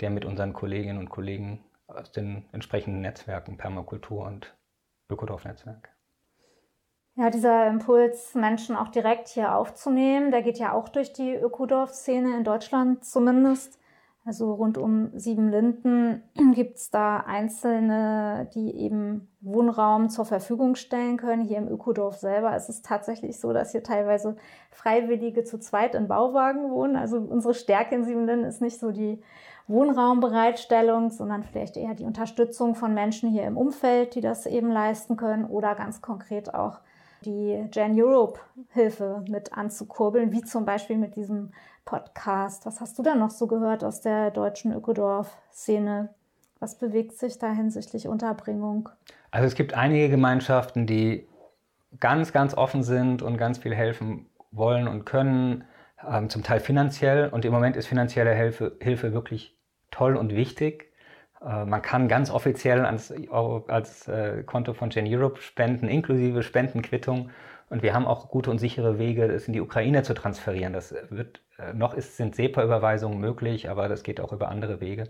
der 0.00 0.10
mit 0.10 0.24
unseren 0.24 0.52
Kolleginnen 0.52 0.98
und 0.98 1.08
Kollegen 1.08 1.64
aus 1.88 2.12
den 2.12 2.48
entsprechenden 2.52 3.00
Netzwerken, 3.00 3.56
Permakultur 3.56 4.24
und 4.24 4.56
Ökodorf-Netzwerk. 5.10 5.90
Ja, 7.20 7.30
dieser 7.30 7.66
Impuls, 7.66 8.36
Menschen 8.36 8.76
auch 8.76 8.86
direkt 8.86 9.26
hier 9.26 9.56
aufzunehmen, 9.56 10.30
der 10.30 10.40
geht 10.40 10.60
ja 10.60 10.72
auch 10.72 10.88
durch 10.88 11.12
die 11.12 11.34
Ökodorf-Szene 11.34 12.36
in 12.36 12.44
Deutschland 12.44 13.04
zumindest. 13.04 13.80
Also 14.24 14.54
rund 14.54 14.78
um 14.78 15.10
Siebenlinden 15.18 16.22
gibt 16.54 16.76
es 16.76 16.92
da 16.92 17.16
Einzelne, 17.26 18.48
die 18.54 18.72
eben 18.72 19.26
Wohnraum 19.40 20.10
zur 20.10 20.26
Verfügung 20.26 20.76
stellen 20.76 21.16
können. 21.16 21.42
Hier 21.42 21.58
im 21.58 21.66
Ökodorf 21.66 22.18
selber 22.18 22.54
ist 22.54 22.68
es 22.68 22.82
tatsächlich 22.82 23.40
so, 23.40 23.52
dass 23.52 23.72
hier 23.72 23.82
teilweise 23.82 24.36
Freiwillige 24.70 25.42
zu 25.42 25.58
zweit 25.58 25.96
in 25.96 26.06
Bauwagen 26.06 26.70
wohnen. 26.70 26.94
Also 26.94 27.16
unsere 27.16 27.54
Stärke 27.54 27.96
in 27.96 28.04
Siebenlinden 28.04 28.46
ist 28.46 28.62
nicht 28.62 28.78
so 28.78 28.92
die 28.92 29.20
Wohnraumbereitstellung, 29.66 31.10
sondern 31.10 31.42
vielleicht 31.42 31.76
eher 31.76 31.94
die 31.94 32.04
Unterstützung 32.04 32.76
von 32.76 32.94
Menschen 32.94 33.28
hier 33.28 33.42
im 33.42 33.56
Umfeld, 33.56 34.14
die 34.14 34.20
das 34.20 34.46
eben 34.46 34.70
leisten 34.70 35.16
können 35.16 35.46
oder 35.46 35.74
ganz 35.74 36.00
konkret 36.00 36.54
auch 36.54 36.78
die 37.24 37.66
Gen 37.70 38.00
Europe 38.00 38.40
Hilfe 38.70 39.24
mit 39.28 39.52
anzukurbeln, 39.52 40.32
wie 40.32 40.42
zum 40.42 40.64
Beispiel 40.64 40.96
mit 40.96 41.16
diesem 41.16 41.52
Podcast. 41.84 42.66
Was 42.66 42.80
hast 42.80 42.98
du 42.98 43.02
da 43.02 43.14
noch 43.14 43.30
so 43.30 43.46
gehört 43.46 43.84
aus 43.84 44.00
der 44.00 44.30
deutschen 44.30 44.72
Ökodorf-Szene? 44.72 46.10
Was 46.60 46.76
bewegt 46.76 47.12
sich 47.18 47.38
da 47.38 47.50
hinsichtlich 47.50 48.08
Unterbringung? 48.08 48.88
Also 49.30 49.46
es 49.46 49.54
gibt 49.54 49.74
einige 49.74 50.08
Gemeinschaften, 50.08 50.86
die 50.86 51.26
ganz, 52.00 52.32
ganz 52.32 52.54
offen 52.54 52.82
sind 52.82 53.22
und 53.22 53.38
ganz 53.38 53.58
viel 53.58 53.74
helfen 53.74 54.26
wollen 54.50 54.88
und 54.88 55.04
können, 55.04 55.64
ähm, 56.06 56.28
zum 56.28 56.42
Teil 56.42 56.60
finanziell. 56.60 57.28
Und 57.28 57.44
im 57.44 57.52
Moment 57.52 57.76
ist 57.76 57.86
finanzielle 57.86 58.34
Hilfe, 58.34 58.76
Hilfe 58.80 59.12
wirklich 59.12 59.56
toll 59.90 60.16
und 60.16 60.34
wichtig. 60.34 60.87
Äh, 61.44 61.64
man 61.64 61.82
kann 61.82 62.08
ganz 62.08 62.30
offiziell 62.30 62.84
ans, 62.84 63.12
als 63.68 64.08
äh, 64.08 64.42
Konto 64.44 64.74
von 64.74 64.90
Gen 64.90 65.06
Europe 65.06 65.40
spenden, 65.40 65.88
inklusive 65.88 66.42
Spendenquittung. 66.42 67.30
Und 67.70 67.82
wir 67.82 67.94
haben 67.94 68.06
auch 68.06 68.28
gute 68.28 68.50
und 68.50 68.58
sichere 68.58 68.98
Wege, 68.98 69.24
es 69.24 69.46
in 69.46 69.52
die 69.52 69.60
Ukraine 69.60 70.02
zu 70.02 70.14
transferieren. 70.14 70.72
Das 70.72 70.94
wird 71.10 71.42
äh, 71.58 71.74
noch 71.74 71.94
ist, 71.94 72.16
sind 72.16 72.34
SEPA-Überweisungen 72.34 73.20
möglich, 73.20 73.68
aber 73.68 73.88
das 73.88 74.02
geht 74.02 74.20
auch 74.20 74.32
über 74.32 74.48
andere 74.48 74.80
Wege, 74.80 75.04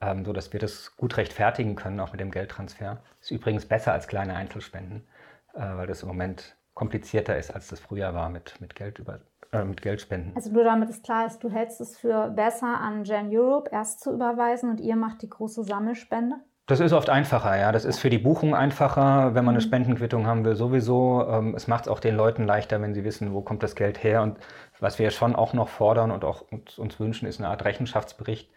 ähm, 0.00 0.24
so 0.24 0.32
dass 0.32 0.52
wir 0.52 0.60
das 0.60 0.96
gut 0.96 1.16
rechtfertigen 1.16 1.74
können, 1.74 2.00
auch 2.00 2.12
mit 2.12 2.20
dem 2.20 2.30
Geldtransfer. 2.30 3.02
Ist 3.20 3.30
übrigens 3.30 3.66
besser 3.66 3.92
als 3.92 4.06
kleine 4.06 4.34
Einzelspenden, 4.34 5.06
äh, 5.54 5.60
weil 5.60 5.86
das 5.86 6.02
im 6.02 6.08
Moment 6.08 6.56
komplizierter 6.74 7.36
ist, 7.36 7.50
als 7.50 7.68
das 7.68 7.80
früher 7.80 8.14
war 8.14 8.30
mit, 8.30 8.60
mit, 8.60 8.74
Geld 8.74 8.98
über, 8.98 9.20
äh, 9.52 9.64
mit 9.64 9.82
Geldspenden. 9.82 10.32
Also 10.34 10.50
nur 10.50 10.64
damit 10.64 10.88
es 10.88 11.02
klar 11.02 11.26
ist, 11.26 11.44
du 11.44 11.50
hältst 11.50 11.80
es 11.80 11.98
für 11.98 12.30
besser 12.30 12.80
an 12.80 13.04
Gen 13.04 13.28
Europe 13.30 13.70
erst 13.70 14.00
zu 14.00 14.12
überweisen 14.12 14.70
und 14.70 14.80
ihr 14.80 14.96
macht 14.96 15.22
die 15.22 15.28
große 15.28 15.62
Sammelspende? 15.62 16.36
Das 16.66 16.80
ist 16.80 16.92
oft 16.92 17.10
einfacher, 17.10 17.58
ja. 17.58 17.72
Das 17.72 17.84
ist 17.84 17.98
für 17.98 18.08
die 18.08 18.18
Buchung 18.18 18.54
einfacher, 18.54 19.34
wenn 19.34 19.44
man 19.44 19.54
eine 19.54 19.62
mhm. 19.62 19.68
Spendenquittung 19.68 20.26
haben 20.26 20.44
will, 20.44 20.54
sowieso. 20.54 21.26
Ähm, 21.28 21.54
es 21.54 21.66
macht 21.66 21.84
es 21.84 21.88
auch 21.88 22.00
den 22.00 22.16
Leuten 22.16 22.46
leichter, 22.46 22.80
wenn 22.80 22.94
sie 22.94 23.04
wissen, 23.04 23.34
wo 23.34 23.42
kommt 23.42 23.62
das 23.62 23.74
Geld 23.74 24.02
her. 24.02 24.22
Und 24.22 24.38
was 24.80 24.98
wir 24.98 25.10
schon 25.10 25.34
auch 25.34 25.52
noch 25.52 25.68
fordern 25.68 26.10
und 26.10 26.24
auch 26.24 26.42
uns, 26.50 26.78
uns 26.78 26.98
wünschen, 26.98 27.26
ist 27.26 27.40
eine 27.40 27.48
Art 27.48 27.64
Rechenschaftsbericht. 27.64 28.50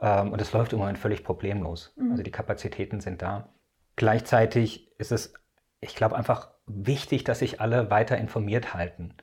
Ähm, 0.00 0.32
und 0.32 0.40
es 0.40 0.52
läuft 0.52 0.72
im 0.72 0.78
Moment 0.78 0.98
völlig 0.98 1.22
problemlos. 1.24 1.92
Mhm. 1.96 2.10
Also 2.10 2.22
die 2.22 2.30
Kapazitäten 2.30 3.00
sind 3.00 3.22
da. 3.22 3.48
Gleichzeitig 3.96 4.90
ist 4.98 5.12
es, 5.12 5.34
ich 5.80 5.94
glaube, 5.94 6.16
einfach 6.16 6.48
wichtig, 6.66 7.22
dass 7.22 7.40
sich 7.40 7.60
alle 7.60 7.90
weiter 7.90 8.16
informiert 8.16 8.72
halten. 8.72 9.14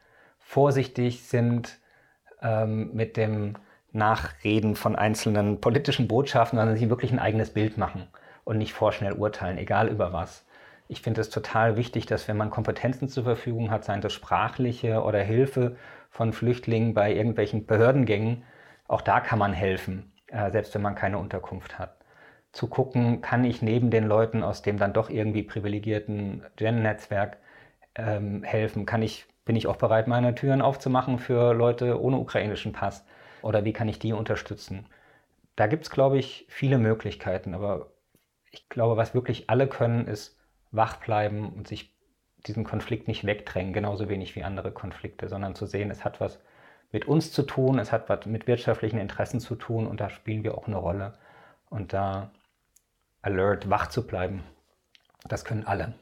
Vorsichtig 0.50 1.28
sind 1.28 1.78
ähm, 2.42 2.90
mit 2.96 3.18
dem 3.18 3.54
Nachreden 3.92 4.76
von 4.76 4.96
einzelnen 4.96 5.62
politischen 5.62 6.08
Botschaften, 6.08 6.58
sondern 6.58 6.76
sich 6.76 6.90
wirklich 6.90 7.12
ein 7.12 7.20
eigenes 7.20 7.52
Bild 7.54 7.78
machen 7.78 8.08
und 8.46 8.58
nicht 8.58 8.74
vorschnell 8.74 9.14
urteilen, 9.14 9.60
egal 9.60 9.90
über 9.90 10.12
was. 10.12 10.48
Ich 10.88 11.04
finde 11.04 11.22
es 11.22 11.30
total 11.30 11.78
wichtig, 11.78 12.08
dass 12.08 12.28
wenn 12.28 12.36
man 12.36 12.50
Kompetenzen 12.50 13.10
zur 13.10 13.26
Verfügung 13.26 13.70
hat, 13.70 13.86
seien 13.86 14.02
das 14.02 14.12
sprachliche 14.12 15.04
oder 15.04 15.22
Hilfe 15.22 15.76
von 16.10 16.34
Flüchtlingen 16.34 16.96
bei 16.96 17.14
irgendwelchen 17.14 17.68
Behördengängen, 17.68 18.42
auch 18.88 19.02
da 19.02 19.20
kann 19.20 19.38
man 19.38 19.54
helfen, 19.54 20.12
äh, 20.30 20.50
selbst 20.50 20.74
wenn 20.74 20.82
man 20.82 20.96
keine 20.96 21.20
Unterkunft 21.20 21.78
hat. 21.78 21.96
Zu 22.54 22.66
gucken, 22.66 23.22
kann 23.22 23.46
ich 23.46 23.62
neben 23.62 23.92
den 23.92 24.08
Leuten 24.08 24.42
aus 24.42 24.64
dem 24.64 24.80
dann 24.80 24.94
doch 24.94 25.12
irgendwie 25.12 25.44
privilegierten 25.44 26.44
Gen-Netzwerk 26.56 27.38
ähm, 27.94 28.42
helfen? 28.42 28.88
Kann 28.88 29.04
ich, 29.04 29.28
bin 29.50 29.56
ich 29.56 29.66
auch 29.66 29.78
bereit, 29.78 30.08
meine 30.08 30.36
Türen 30.36 30.62
aufzumachen 30.62 31.18
für 31.18 31.56
Leute 31.56 32.00
ohne 32.00 32.18
ukrainischen 32.18 32.72
Pass? 32.72 33.04
Oder 33.42 33.66
wie 33.66 33.74
kann 33.74 33.90
ich 33.90 33.98
die 33.98 34.14
unterstützen? 34.14 34.86
Da 35.56 35.66
gibt 35.66 35.86
es, 35.86 35.90
glaube 35.90 36.20
ich, 36.20 36.46
viele 36.50 36.78
Möglichkeiten, 36.78 37.56
aber 37.56 37.88
ich 38.52 38.70
glaube, 38.70 38.96
was 38.96 39.16
wirklich 39.16 39.50
alle 39.50 39.66
können, 39.66 40.06
ist 40.06 40.38
wach 40.70 40.98
bleiben 40.98 41.52
und 41.52 41.68
sich 41.68 41.98
diesen 42.46 42.64
Konflikt 42.64 43.08
nicht 43.08 43.26
wegdrängen, 43.26 43.74
genauso 43.74 44.08
wenig 44.08 44.36
wie 44.36 44.44
andere 44.44 44.72
Konflikte, 44.72 45.28
sondern 45.28 45.56
zu 45.56 45.66
sehen, 45.66 45.90
es 45.90 46.06
hat 46.06 46.22
was 46.22 46.40
mit 46.92 47.08
uns 47.08 47.32
zu 47.32 47.42
tun, 47.42 47.80
es 47.80 47.92
hat 47.92 48.08
was 48.08 48.28
mit 48.28 48.46
wirtschaftlichen 48.46 49.00
Interessen 49.00 49.40
zu 49.40 49.56
tun 49.56 49.88
und 49.88 50.00
da 50.00 50.12
spielen 50.12 50.44
wir 50.44 50.56
auch 50.60 50.68
eine 50.68 50.78
Rolle. 50.78 51.14
Und 51.72 51.92
da 51.92 52.30
alert, 53.24 53.68
wach 53.68 53.88
zu 53.88 54.06
bleiben, 54.06 54.44
das 55.28 55.44
können 55.44 55.66
alle. 55.66 55.96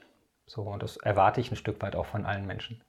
So, 0.48 0.64
und 0.64 0.84
das 0.84 0.98
erwarte 0.98 1.40
ich 1.40 1.50
ein 1.50 1.56
Stück 1.56 1.82
weit 1.82 1.96
auch 1.96 2.08
von 2.08 2.26
allen 2.26 2.46
Menschen. 2.46 2.82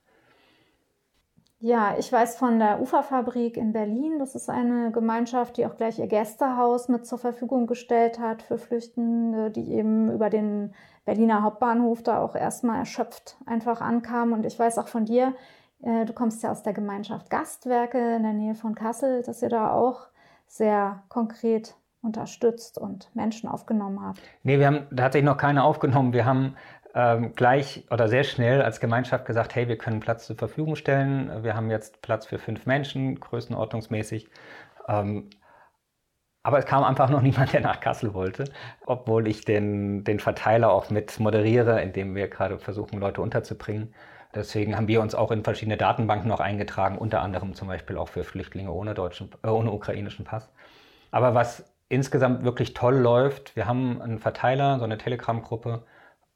Ja, 1.61 1.97
ich 1.99 2.12
weiß 2.12 2.37
von 2.37 2.61
der 2.61 2.81
Uferfabrik 2.81 3.57
in 3.57 3.73
Berlin. 3.73 4.21
Das 4.21 4.37
ist 4.37 4.49
eine 4.49 4.92
Gemeinschaft, 4.92 5.57
die 5.57 5.66
auch 5.66 5.77
gleich 5.77 5.99
ihr 5.99 6.07
Gästehaus 6.07 6.88
mit 6.88 7.05
zur 7.05 7.18
Verfügung 7.18 7.66
gestellt 7.66 8.21
hat 8.21 8.42
für 8.42 8.59
Flüchtende, 8.59 9.51
die 9.51 9.73
eben 9.73 10.12
über 10.12 10.31
den 10.31 10.73
Berliner 11.05 11.42
Hauptbahnhof 11.42 12.03
da 12.05 12.23
auch 12.23 12.37
erstmal 12.37 12.79
erschöpft 12.79 13.38
einfach 13.44 13.81
ankamen. 13.81 14.35
Und 14.35 14.47
ich 14.47 14.57
weiß 14.57 14.79
auch 14.79 14.87
von 14.87 15.05
dir, 15.05 15.35
äh, 15.83 16.05
du 16.05 16.12
kommst 16.12 16.44
ja 16.44 16.53
aus 16.53 16.62
der 16.62 16.75
Gemeinschaft 16.75 17.29
Gastwerke 17.29 18.14
in 18.14 18.23
der 18.23 18.35
Nähe 18.35 18.55
von 18.55 18.77
Kassel, 18.77 19.23
dass 19.23 19.42
ihr 19.42 19.49
da 19.49 19.73
auch 19.73 20.07
sehr 20.47 21.03
konkret 21.09 21.75
unterstützt 22.03 22.79
und 22.79 23.11
Menschen 23.16 23.49
aufgenommen 23.49 24.01
habt. 24.01 24.21
Nee, 24.44 24.61
wir 24.61 24.66
haben 24.68 24.87
tatsächlich 24.94 25.29
noch 25.29 25.37
keine 25.37 25.64
aufgenommen. 25.64 26.12
Wir 26.12 26.25
haben 26.25 26.55
ähm, 26.99 27.33
gleich 27.37 27.85
oder 27.93 28.09
sehr 28.09 28.25
schnell 28.25 28.61
als 28.61 28.81
Gemeinschaft 28.81 29.25
gesagt, 29.25 29.55
hey, 29.55 29.69
wir 29.69 29.79
können 29.79 30.01
Platz 30.01 30.27
zur 30.27 30.37
Verfügung 30.37 30.75
stellen. 30.75 31.45
Wir 31.45 31.55
haben 31.55 31.71
jetzt 31.71 32.03
Platz 32.03 32.27
für 32.27 32.41
fünf 32.41 32.67
Menschen, 32.67 33.21
größenordnungsmäßig. 33.21 34.29
Ähm, 34.89 35.31
aber 36.43 36.59
es 36.59 36.67
kam 36.67 36.83
einfach 36.83 37.09
noch 37.09 37.23
niemand, 37.23 37.53
der 37.53 37.61
nach 37.61 37.79
Kassel 37.79 38.15
wollte, 38.15 38.51
obwohl 38.85 39.29
ich 39.29 39.45
den, 39.45 40.03
den 40.03 40.19
Verteiler 40.19 40.73
auch 40.73 40.91
mit 40.91 41.21
moderiere, 41.21 41.81
indem 41.83 42.17
wir 42.17 42.27
gerade 42.27 42.59
versuchen, 42.59 42.99
Leute 42.99 43.23
unterzubringen. 43.23 43.95
Deswegen 44.35 44.77
haben 44.77 44.89
wir 44.89 45.01
uns 45.01 45.15
auch 45.15 45.31
in 45.31 45.45
verschiedene 45.45 45.77
Datenbanken 45.77 46.29
noch 46.29 46.41
eingetragen, 46.41 46.99
unter 46.99 47.23
anderem 47.23 47.55
zum 47.55 47.69
Beispiel 47.69 47.97
auch 47.97 48.09
für 48.09 48.25
Flüchtlinge 48.25 48.73
ohne, 48.73 48.95
deutschen, 48.95 49.31
äh, 49.45 49.49
ohne 49.49 49.71
ukrainischen 49.71 50.25
Pass. 50.25 50.51
Aber 51.13 51.35
was 51.37 51.65
insgesamt 51.89 52.43
wirklich 52.43 52.75
toll 52.75 52.97
läuft, 52.97 53.55
wir 53.55 53.67
haben 53.67 54.03
einen 54.03 54.19
Verteiler, 54.19 54.79
so 54.81 54.85
eine 54.85 54.99
Telegram-Gruppe, 54.99 55.85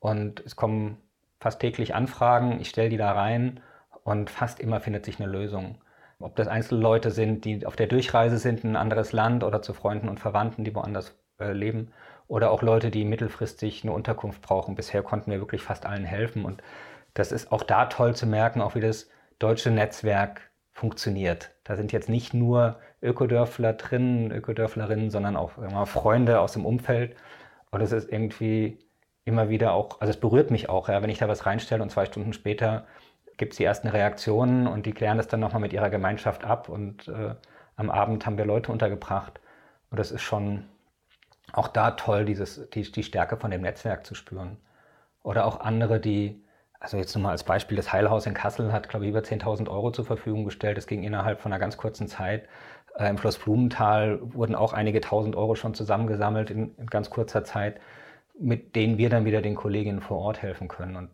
und 0.03 0.41
es 0.45 0.57
kommen 0.57 0.99
fast 1.39 1.61
täglich 1.61 1.95
Anfragen, 1.95 2.61
ich 2.61 2.69
stelle 2.69 2.89
die 2.89 2.97
da 2.97 3.13
rein 3.13 3.61
und 4.03 4.31
fast 4.31 4.59
immer 4.59 4.81
findet 4.81 5.05
sich 5.05 5.21
eine 5.21 5.31
Lösung. 5.31 5.79
ob 6.19 6.37
das 6.37 6.47
Einzelleute 6.47 7.11
sind, 7.11 7.45
die 7.45 7.67
auf 7.67 7.75
der 7.75 7.89
Durchreise 7.89 8.39
sind 8.39 8.63
in 8.63 8.71
ein 8.71 8.77
anderes 8.77 9.13
Land 9.13 9.43
oder 9.43 9.61
zu 9.61 9.73
Freunden 9.73 10.09
und 10.09 10.21
Verwandten, 10.21 10.63
die 10.65 10.75
woanders 10.75 11.17
äh, 11.41 11.53
leben, 11.53 11.93
oder 12.29 12.53
auch 12.53 12.63
Leute, 12.63 12.91
die 12.93 13.05
mittelfristig 13.05 13.83
eine 13.83 13.93
Unterkunft 13.93 14.41
brauchen. 14.43 14.77
Bisher 14.77 15.03
konnten 15.03 15.33
wir 15.33 15.41
wirklich 15.41 15.63
fast 15.63 15.85
allen 15.87 16.05
helfen 16.05 16.45
und 16.45 16.63
das 17.15 17.33
ist 17.33 17.51
auch 17.53 17.63
da 17.63 17.87
toll 17.87 18.15
zu 18.15 18.27
merken, 18.27 18.61
auch 18.61 18.75
wie 18.75 18.81
das 18.81 19.09
deutsche 19.39 19.71
Netzwerk 19.71 20.51
funktioniert. 20.73 21.53
Da 21.65 21.77
sind 21.77 21.93
jetzt 21.93 22.09
nicht 22.09 22.35
nur 22.35 22.79
Ökodörfler 23.03 23.73
drin, 23.75 24.33
Ökodörflerinnen, 24.33 25.11
sondern 25.11 25.37
auch 25.37 25.57
mal, 25.57 25.87
Freunde 25.87 26.41
aus 26.41 26.53
dem 26.55 26.67
Umfeld. 26.67 27.17
Und 27.71 27.81
es 27.81 27.93
ist 27.93 28.11
irgendwie 28.11 28.79
immer 29.25 29.49
wieder 29.49 29.73
auch, 29.73 30.01
also 30.01 30.11
es 30.11 30.21
berührt 30.21 30.51
mich 30.51 30.69
auch, 30.69 30.89
ja, 30.89 31.03
wenn 31.03 31.11
ich 31.11 31.19
da 31.19 31.29
was 31.29 31.47
reinstelle 31.47 31.83
und 31.83 31.91
zwei 31.91 32.07
Stunden 32.07 32.33
später 32.33 32.87
gibt 33.37 33.53
es 33.53 33.57
die 33.57 33.65
ersten 33.65 33.89
Reaktionen 33.89 34.67
und 34.67 34.87
die 34.87 34.93
klären 34.93 35.17
das 35.17 35.29
dann 35.29 35.41
nochmal 35.41 35.61
mit 35.61 35.73
ihrer 35.73 35.91
Gemeinschaft 35.91 36.45
ab 36.45 36.69
und 36.69 37.09
äh, 37.09 37.35
am 37.77 37.91
Abend 37.91 38.27
haben 38.27 38.39
wir 38.39 38.45
Leute 38.45 38.71
untergebracht. 38.71 39.41
Und 39.91 39.99
das 39.99 40.11
ist 40.11 40.23
schon 40.23 40.65
auch 41.53 41.69
da 41.69 41.93
toll, 41.93 42.25
dieses, 42.25 42.69
die, 42.71 42.91
die 42.91 43.03
Stärke 43.03 43.37
von 43.37 43.51
dem 43.51 43.63
Netzwerk 43.63 44.07
zu 44.07 44.15
spüren. 44.15 44.59
Oder 45.23 45.47
auch 45.47 45.61
andere, 45.61 46.01
die, 46.01 46.45
also 46.81 46.97
jetzt 46.97 47.15
nur 47.15 47.23
mal 47.25 47.31
als 47.31 47.45
Beispiel, 47.45 47.77
das 47.77 47.93
Heilhaus 47.93 48.27
in 48.27 48.35
Kassel 48.35 48.73
hat, 48.73 48.89
glaube 48.89 49.05
ich, 49.05 49.11
über 49.11 49.21
10.000 49.21 49.69
Euro 49.69 49.91
zur 49.93 50.05
Verfügung 50.05 50.45
gestellt. 50.45 50.77
Das 50.77 50.87
ging 50.87 51.03
innerhalb 51.03 51.41
von 51.41 51.53
einer 51.53 51.61
ganz 51.61 51.77
kurzen 51.77 52.09
Zeit. 52.09 52.49
Äh, 52.97 53.09
Im 53.09 53.19
Schloss 53.19 53.39
Blumenthal 53.39 54.19
wurden 54.23 54.55
auch 54.55 54.73
einige 54.73 55.01
tausend 55.01 55.37
Euro 55.37 55.55
schon 55.55 55.75
zusammengesammelt 55.75 56.51
in, 56.51 56.75
in 56.77 56.87
ganz 56.87 57.11
kurzer 57.11 57.45
Zeit, 57.45 57.81
mit 58.39 58.75
denen 58.77 58.99
wir 58.99 59.11
dann 59.11 59.25
wieder 59.25 59.43
den 59.43 59.55
Kolleginnen 59.55 60.01
vor 60.01 60.19
Ort 60.19 60.43
helfen 60.43 60.69
können. 60.69 60.97
Und 60.97 61.11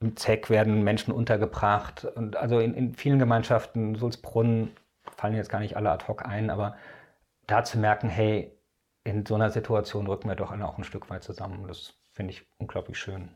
im 0.00 0.16
ZEC 0.16 0.50
werden 0.50 0.82
Menschen 0.82 1.12
untergebracht. 1.12 2.04
Und 2.04 2.36
also 2.36 2.58
in, 2.58 2.74
in 2.74 2.94
vielen 2.94 3.18
Gemeinschaften, 3.18 3.94
Sulzbrunn, 3.94 4.72
fallen 5.16 5.34
jetzt 5.34 5.50
gar 5.50 5.60
nicht 5.60 5.76
alle 5.76 5.90
ad 5.90 6.06
hoc 6.08 6.26
ein, 6.26 6.50
aber 6.50 6.76
da 7.46 7.64
zu 7.64 7.78
merken, 7.78 8.08
hey, 8.08 8.52
in 9.04 9.26
so 9.26 9.34
einer 9.34 9.50
Situation 9.50 10.06
rücken 10.06 10.28
wir 10.28 10.36
doch 10.36 10.52
alle 10.52 10.66
auch 10.66 10.78
ein 10.78 10.84
Stück 10.84 11.10
weit 11.10 11.24
zusammen. 11.24 11.66
Das 11.66 11.94
finde 12.12 12.32
ich 12.32 12.46
unglaublich 12.58 12.98
schön. 12.98 13.30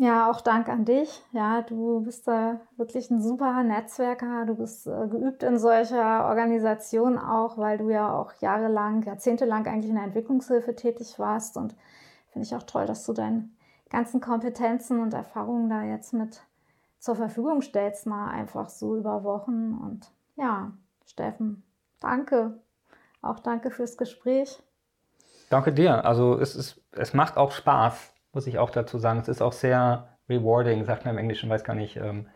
Ja, 0.00 0.30
auch 0.30 0.40
Dank 0.40 0.68
an 0.68 0.84
dich. 0.84 1.24
Ja, 1.32 1.62
du 1.62 2.00
bist 2.02 2.28
da 2.28 2.60
wirklich 2.76 3.10
ein 3.10 3.20
super 3.20 3.64
Netzwerker. 3.64 4.46
Du 4.46 4.54
bist 4.54 4.86
äh, 4.86 5.08
geübt 5.08 5.42
in 5.42 5.58
solcher 5.58 6.26
Organisation 6.26 7.18
auch, 7.18 7.58
weil 7.58 7.78
du 7.78 7.90
ja 7.90 8.12
auch 8.16 8.32
jahrelang, 8.40 9.02
jahrzehntelang 9.02 9.66
eigentlich 9.66 9.88
in 9.90 9.96
der 9.96 10.04
Entwicklungshilfe 10.04 10.76
tätig 10.76 11.18
warst. 11.18 11.56
Und 11.56 11.74
finde 12.28 12.46
ich 12.46 12.54
auch 12.54 12.62
toll, 12.62 12.86
dass 12.86 13.04
du 13.06 13.12
deine 13.12 13.48
ganzen 13.90 14.20
Kompetenzen 14.20 15.00
und 15.00 15.14
Erfahrungen 15.14 15.68
da 15.68 15.82
jetzt 15.82 16.12
mit 16.12 16.42
zur 17.00 17.16
Verfügung 17.16 17.60
stellst, 17.60 18.06
mal 18.06 18.30
einfach 18.30 18.68
so 18.68 18.96
über 18.96 19.24
Wochen. 19.24 19.76
Und 19.82 20.12
ja, 20.36 20.70
Steffen, 21.06 21.64
danke. 21.98 22.60
Auch 23.20 23.40
danke 23.40 23.72
fürs 23.72 23.96
Gespräch. 23.96 24.62
Danke 25.50 25.72
dir. 25.72 26.04
Also 26.04 26.38
es, 26.38 26.54
ist, 26.54 26.80
es 26.92 27.14
macht 27.14 27.36
auch 27.36 27.50
Spaß 27.50 28.14
muss 28.32 28.46
ich 28.46 28.58
auch 28.58 28.70
dazu 28.70 28.98
sagen. 28.98 29.20
Es 29.20 29.28
ist 29.28 29.42
auch 29.42 29.52
sehr 29.52 30.18
rewarding, 30.28 30.84
sagt 30.84 31.04
man 31.04 31.14
im 31.14 31.18
Englischen, 31.18 31.50
weiß 31.50 31.64
gar 31.64 31.74
nicht, 31.74 31.96
ähm, 31.96 32.26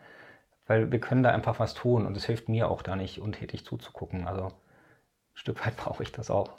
weil 0.65 0.91
wir 0.91 0.99
können 0.99 1.23
da 1.23 1.31
einfach 1.31 1.59
was 1.59 1.73
tun 1.73 2.05
und 2.05 2.15
es 2.17 2.25
hilft 2.25 2.49
mir 2.49 2.69
auch 2.69 2.81
da 2.81 2.95
nicht 2.95 3.19
untätig 3.19 3.65
zuzugucken. 3.65 4.27
Also 4.27 4.45
ein 4.45 4.51
Stück 5.33 5.65
weit 5.65 5.75
brauche 5.77 6.03
ich 6.03 6.11
das 6.11 6.31
auch. 6.31 6.51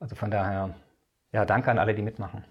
Also 0.00 0.16
von 0.16 0.30
daher, 0.30 0.74
ja, 1.32 1.44
danke 1.44 1.70
an 1.70 1.78
alle, 1.78 1.94
die 1.94 2.02
mitmachen. 2.02 2.44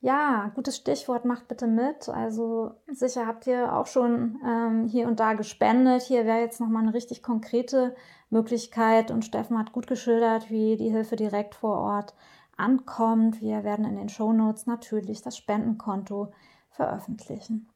Ja, 0.00 0.52
gutes 0.54 0.76
Stichwort, 0.76 1.24
macht 1.24 1.48
bitte 1.48 1.66
mit. 1.66 2.08
Also 2.08 2.72
sicher 2.86 3.26
habt 3.26 3.48
ihr 3.48 3.74
auch 3.74 3.86
schon 3.86 4.40
ähm, 4.46 4.86
hier 4.86 5.08
und 5.08 5.18
da 5.18 5.32
gespendet. 5.34 6.02
Hier 6.02 6.24
wäre 6.24 6.38
jetzt 6.38 6.60
nochmal 6.60 6.84
eine 6.84 6.94
richtig 6.94 7.20
konkrete 7.22 7.96
Möglichkeit 8.30 9.10
und 9.10 9.24
Steffen 9.24 9.58
hat 9.58 9.72
gut 9.72 9.88
geschildert, 9.88 10.50
wie 10.50 10.76
die 10.76 10.90
Hilfe 10.90 11.16
direkt 11.16 11.56
vor 11.56 11.78
Ort 11.78 12.14
ankommt. 12.58 13.40
Wir 13.40 13.64
werden 13.64 13.84
in 13.84 13.96
den 13.96 14.08
Shownotes 14.08 14.66
natürlich 14.66 15.22
das 15.22 15.36
Spendenkonto 15.36 16.32
veröffentlichen. 16.70 17.68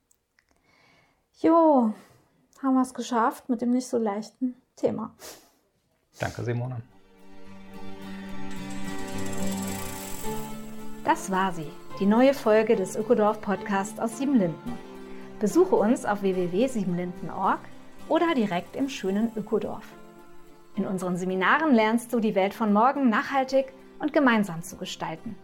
Jo, 1.40 1.92
haben 2.62 2.74
wir 2.74 2.82
es 2.82 2.94
geschafft 2.94 3.48
mit 3.48 3.62
dem 3.62 3.70
nicht 3.70 3.86
so 3.86 3.98
leichten 3.98 4.54
Thema. 4.76 5.14
Danke, 6.18 6.44
Simone. 6.44 6.82
Das 11.04 11.30
war 11.32 11.52
sie, 11.52 11.66
die 11.98 12.06
neue 12.06 12.32
Folge 12.32 12.76
des 12.76 12.94
Ökodorf 12.94 13.40
Podcasts 13.40 13.98
aus 13.98 14.18
Siebenlinden. 14.18 14.78
Besuche 15.40 15.74
uns 15.74 16.04
auf 16.04 16.22
www.siebenlinden.org 16.22 17.58
oder 18.08 18.34
direkt 18.34 18.76
im 18.76 18.88
schönen 18.88 19.32
Ökodorf. 19.36 19.84
In 20.76 20.86
unseren 20.86 21.16
Seminaren 21.16 21.74
lernst 21.74 22.12
du 22.12 22.20
die 22.20 22.36
Welt 22.36 22.54
von 22.54 22.72
morgen 22.72 23.08
nachhaltig 23.10 23.72
und 24.02 24.12
gemeinsam 24.12 24.62
zu 24.62 24.76
gestalten. 24.76 25.36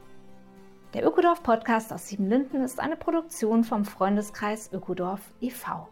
Der 0.93 1.07
Ökodorf 1.07 1.43
Podcast 1.43 1.93
aus 1.93 2.09
Siebenlinden 2.09 2.63
ist 2.63 2.81
eine 2.81 2.97
Produktion 2.97 3.65
vom 3.65 3.85
Freundeskreis 3.85 4.71
Ökodorf 4.73 5.21
e.V. 5.41 5.89